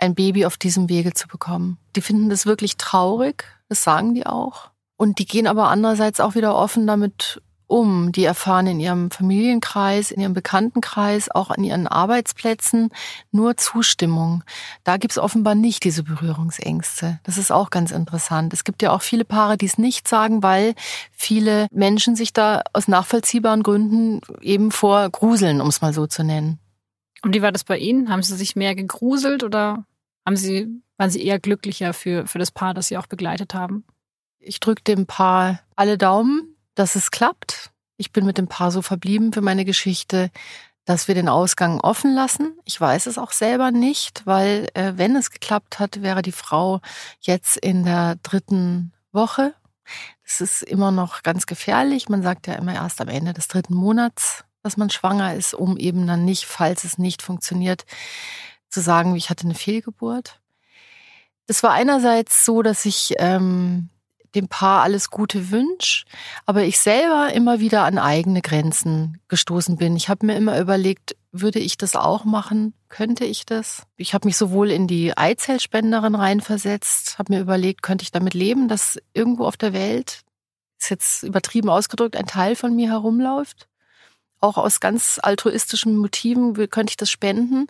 ein 0.00 0.14
Baby 0.14 0.46
auf 0.46 0.56
diesem 0.56 0.88
Wege 0.88 1.12
zu 1.12 1.28
bekommen. 1.28 1.78
Die 1.94 2.00
finden 2.00 2.30
das 2.30 2.46
wirklich 2.46 2.76
traurig, 2.76 3.44
das 3.68 3.84
sagen 3.84 4.14
die 4.14 4.26
auch. 4.26 4.70
Und 4.96 5.18
die 5.18 5.26
gehen 5.26 5.46
aber 5.46 5.68
andererseits 5.68 6.20
auch 6.20 6.34
wieder 6.34 6.54
offen 6.54 6.86
damit 6.86 7.40
um. 7.70 8.12
Die 8.12 8.24
erfahren 8.24 8.66
in 8.66 8.80
ihrem 8.80 9.10
Familienkreis, 9.10 10.10
in 10.10 10.20
ihrem 10.20 10.34
Bekanntenkreis, 10.34 11.30
auch 11.30 11.50
an 11.50 11.64
ihren 11.64 11.86
Arbeitsplätzen 11.86 12.90
nur 13.30 13.56
Zustimmung. 13.56 14.42
Da 14.84 14.96
gibt's 14.96 15.18
offenbar 15.18 15.54
nicht 15.54 15.84
diese 15.84 16.02
Berührungsängste. 16.02 17.20
Das 17.22 17.38
ist 17.38 17.52
auch 17.52 17.70
ganz 17.70 17.92
interessant. 17.92 18.52
Es 18.52 18.64
gibt 18.64 18.82
ja 18.82 18.92
auch 18.92 19.02
viele 19.02 19.24
Paare, 19.24 19.56
die 19.56 19.66
es 19.66 19.78
nicht 19.78 20.08
sagen, 20.08 20.42
weil 20.42 20.74
viele 21.12 21.66
Menschen 21.70 22.16
sich 22.16 22.32
da 22.32 22.62
aus 22.72 22.88
nachvollziehbaren 22.88 23.62
Gründen 23.62 24.20
eben 24.40 24.70
vor 24.70 25.08
gruseln, 25.08 25.60
um 25.60 25.68
es 25.68 25.80
mal 25.80 25.94
so 25.94 26.06
zu 26.06 26.24
nennen. 26.24 26.58
Und 27.22 27.34
wie 27.34 27.42
war 27.42 27.52
das 27.52 27.64
bei 27.64 27.78
Ihnen? 27.78 28.08
Haben 28.10 28.22
Sie 28.22 28.36
sich 28.36 28.56
mehr 28.56 28.74
gegruselt 28.74 29.44
oder 29.44 29.84
haben 30.26 30.36
Sie, 30.36 30.68
waren 30.96 31.10
Sie 31.10 31.24
eher 31.24 31.38
glücklicher 31.38 31.92
für, 31.92 32.26
für 32.26 32.38
das 32.38 32.50
Paar, 32.50 32.74
das 32.74 32.88
Sie 32.88 32.96
auch 32.96 33.06
begleitet 33.06 33.54
haben? 33.54 33.84
Ich 34.38 34.60
drücke 34.60 34.82
dem 34.82 35.06
Paar 35.06 35.60
alle 35.76 35.98
Daumen, 35.98 36.56
dass 36.74 36.94
es 36.94 37.10
klappt. 37.10 37.70
Ich 37.96 38.12
bin 38.12 38.24
mit 38.24 38.38
dem 38.38 38.48
Paar 38.48 38.70
so 38.70 38.82
verblieben 38.82 39.32
für 39.32 39.42
meine 39.42 39.64
Geschichte, 39.64 40.30
dass 40.86 41.08
wir 41.08 41.14
den 41.14 41.28
Ausgang 41.28 41.80
offen 41.80 42.14
lassen. 42.14 42.58
Ich 42.64 42.80
weiß 42.80 43.06
es 43.06 43.18
auch 43.18 43.32
selber 43.32 43.70
nicht, 43.70 44.26
weil 44.26 44.68
äh, 44.74 44.94
wenn 44.96 45.14
es 45.14 45.30
geklappt 45.30 45.78
hat, 45.78 46.02
wäre 46.02 46.22
die 46.22 46.32
Frau 46.32 46.80
jetzt 47.20 47.56
in 47.58 47.84
der 47.84 48.16
dritten 48.22 48.92
Woche. 49.12 49.54
Das 50.24 50.40
ist 50.40 50.62
immer 50.62 50.90
noch 50.90 51.22
ganz 51.22 51.46
gefährlich. 51.46 52.08
Man 52.08 52.22
sagt 52.22 52.46
ja 52.46 52.54
immer 52.54 52.74
erst 52.74 53.00
am 53.00 53.08
Ende 53.08 53.32
des 53.32 53.48
dritten 53.48 53.74
Monats, 53.74 54.44
dass 54.62 54.76
man 54.76 54.90
schwanger 54.90 55.34
ist, 55.34 55.54
um 55.54 55.76
eben 55.76 56.06
dann 56.06 56.24
nicht, 56.24 56.44
falls 56.46 56.84
es 56.84 56.98
nicht 56.98 57.22
funktioniert, 57.22 57.84
zu 58.70 58.80
sagen, 58.80 59.16
ich 59.16 59.30
hatte 59.30 59.44
eine 59.44 59.54
Fehlgeburt. 59.54 60.40
Das 61.46 61.62
war 61.62 61.72
einerseits 61.72 62.44
so, 62.44 62.62
dass 62.62 62.86
ich 62.86 63.14
ähm, 63.18 63.88
dem 64.34 64.48
Paar 64.48 64.82
alles 64.82 65.10
Gute 65.10 65.50
wünsche, 65.50 66.04
aber 66.46 66.62
ich 66.62 66.78
selber 66.78 67.32
immer 67.32 67.60
wieder 67.60 67.84
an 67.84 67.98
eigene 67.98 68.42
Grenzen 68.42 69.20
gestoßen 69.28 69.76
bin. 69.76 69.96
Ich 69.96 70.08
habe 70.08 70.26
mir 70.26 70.36
immer 70.36 70.58
überlegt, 70.60 71.16
würde 71.32 71.58
ich 71.58 71.76
das 71.76 71.96
auch 71.96 72.24
machen? 72.24 72.74
Könnte 72.88 73.24
ich 73.24 73.46
das? 73.46 73.84
Ich 73.96 74.14
habe 74.14 74.28
mich 74.28 74.36
sowohl 74.36 74.70
in 74.70 74.86
die 74.86 75.16
Eizellspenderin 75.16 76.14
reinversetzt, 76.14 77.18
habe 77.18 77.34
mir 77.34 77.40
überlegt, 77.40 77.82
könnte 77.82 78.02
ich 78.02 78.10
damit 78.10 78.34
leben, 78.34 78.68
dass 78.68 78.98
irgendwo 79.12 79.44
auf 79.44 79.56
der 79.56 79.72
Welt, 79.72 80.22
ist 80.78 80.90
jetzt 80.90 81.22
übertrieben 81.22 81.68
ausgedrückt, 81.68 82.16
ein 82.16 82.26
Teil 82.26 82.56
von 82.56 82.74
mir 82.74 82.88
herumläuft? 82.90 83.68
Auch 84.40 84.56
aus 84.56 84.80
ganz 84.80 85.18
altruistischen 85.22 85.96
Motiven 85.96 86.54
könnte 86.70 86.92
ich 86.92 86.96
das 86.96 87.10
spenden, 87.10 87.66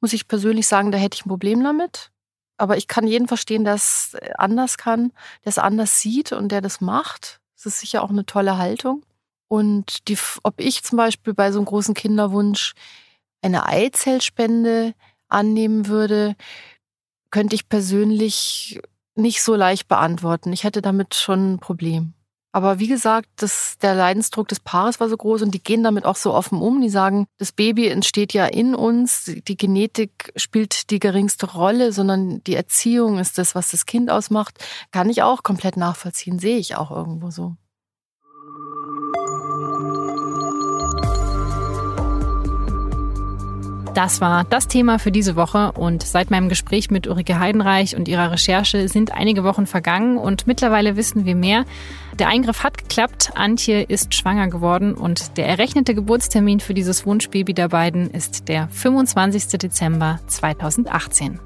muss 0.00 0.12
ich 0.12 0.28
persönlich 0.28 0.68
sagen, 0.68 0.92
da 0.92 0.98
hätte 0.98 1.16
ich 1.16 1.26
ein 1.26 1.28
Problem 1.28 1.62
damit. 1.62 2.10
Aber 2.56 2.76
ich 2.76 2.86
kann 2.86 3.06
jeden 3.06 3.26
verstehen, 3.26 3.64
der 3.64 3.74
es 3.74 4.16
anders 4.38 4.78
kann, 4.78 5.12
der 5.44 5.50
es 5.50 5.58
anders 5.58 6.00
sieht 6.00 6.32
und 6.32 6.50
der 6.50 6.60
das 6.60 6.80
macht. 6.80 7.40
Das 7.56 7.66
ist 7.66 7.80
sicher 7.80 8.02
auch 8.02 8.10
eine 8.10 8.26
tolle 8.26 8.58
Haltung. 8.58 9.04
Und 9.48 10.08
die, 10.08 10.16
ob 10.42 10.60
ich 10.60 10.84
zum 10.84 10.96
Beispiel 10.96 11.34
bei 11.34 11.50
so 11.50 11.58
einem 11.58 11.66
großen 11.66 11.94
Kinderwunsch 11.94 12.74
eine 13.42 13.66
Eizellspende 13.66 14.94
annehmen 15.28 15.88
würde, 15.88 16.36
könnte 17.30 17.56
ich 17.56 17.68
persönlich 17.68 18.80
nicht 19.16 19.42
so 19.42 19.54
leicht 19.54 19.88
beantworten. 19.88 20.52
Ich 20.52 20.64
hätte 20.64 20.82
damit 20.82 21.14
schon 21.14 21.54
ein 21.54 21.58
Problem. 21.58 22.14
Aber 22.54 22.78
wie 22.78 22.86
gesagt, 22.86 23.28
das, 23.34 23.78
der 23.82 23.96
Leidensdruck 23.96 24.46
des 24.46 24.60
Paares 24.60 25.00
war 25.00 25.08
so 25.08 25.16
groß 25.16 25.42
und 25.42 25.52
die 25.54 25.62
gehen 25.62 25.82
damit 25.82 26.04
auch 26.04 26.14
so 26.14 26.32
offen 26.32 26.60
um. 26.60 26.80
Die 26.80 26.88
sagen, 26.88 27.26
das 27.36 27.50
Baby 27.50 27.88
entsteht 27.88 28.32
ja 28.32 28.46
in 28.46 28.76
uns, 28.76 29.24
die 29.24 29.56
Genetik 29.56 30.32
spielt 30.36 30.90
die 30.90 31.00
geringste 31.00 31.50
Rolle, 31.50 31.90
sondern 31.90 32.44
die 32.44 32.54
Erziehung 32.54 33.18
ist 33.18 33.38
das, 33.38 33.56
was 33.56 33.72
das 33.72 33.86
Kind 33.86 34.08
ausmacht. 34.08 34.64
Kann 34.92 35.10
ich 35.10 35.24
auch 35.24 35.42
komplett 35.42 35.76
nachvollziehen, 35.76 36.38
sehe 36.38 36.58
ich 36.58 36.76
auch 36.76 36.92
irgendwo 36.92 37.32
so. 37.32 37.56
Das 43.94 44.20
war 44.20 44.44
das 44.44 44.68
Thema 44.68 45.00
für 45.00 45.10
diese 45.10 45.34
Woche 45.34 45.72
und 45.72 46.04
seit 46.04 46.30
meinem 46.30 46.48
Gespräch 46.48 46.90
mit 46.90 47.08
Ulrike 47.08 47.38
Heidenreich 47.38 47.96
und 47.96 48.06
ihrer 48.06 48.30
Recherche 48.30 48.88
sind 48.88 49.12
einige 49.12 49.42
Wochen 49.42 49.66
vergangen 49.66 50.18
und 50.18 50.46
mittlerweile 50.46 50.96
wissen 50.96 51.24
wir 51.24 51.34
mehr. 51.34 51.64
Der 52.18 52.28
Eingriff 52.28 52.62
hat 52.62 52.78
geklappt, 52.78 53.32
Antje 53.34 53.82
ist 53.82 54.14
schwanger 54.14 54.46
geworden 54.46 54.94
und 54.94 55.36
der 55.36 55.48
errechnete 55.48 55.96
Geburtstermin 55.96 56.60
für 56.60 56.72
dieses 56.72 57.04
Wunschbaby 57.06 57.54
der 57.54 57.68
beiden 57.68 58.08
ist 58.08 58.48
der 58.48 58.68
25. 58.68 59.58
Dezember 59.58 60.20
2018. 60.28 61.40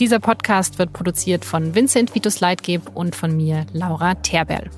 Dieser 0.00 0.18
Podcast 0.18 0.78
wird 0.78 0.94
produziert 0.94 1.44
von 1.44 1.74
Vincent 1.74 2.14
Vitus 2.14 2.40
Leitgeb 2.40 2.90
und 2.94 3.14
von 3.14 3.36
mir, 3.36 3.66
Laura 3.74 4.14
Terberl. 4.14 4.70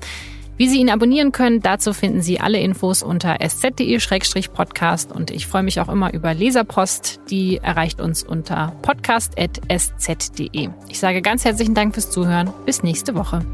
Wie 0.57 0.67
Sie 0.67 0.81
ihn 0.81 0.89
abonnieren 0.89 1.31
können, 1.31 1.61
dazu 1.61 1.93
finden 1.93 2.21
Sie 2.21 2.41
alle 2.41 2.59
Infos 2.59 3.03
unter 3.03 3.39
sz.de-podcast 3.39 5.13
und 5.13 5.31
ich 5.31 5.47
freue 5.47 5.63
mich 5.63 5.79
auch 5.79 5.87
immer 5.87 6.13
über 6.13 6.33
Leserpost, 6.33 7.21
die 7.29 7.57
erreicht 7.57 8.01
uns 8.01 8.21
unter 8.21 8.73
podcast.sz.de. 8.81 10.69
Ich 10.89 10.99
sage 10.99 11.21
ganz 11.21 11.45
herzlichen 11.45 11.73
Dank 11.73 11.93
fürs 11.93 12.11
Zuhören. 12.11 12.53
Bis 12.65 12.83
nächste 12.83 13.15
Woche. 13.15 13.45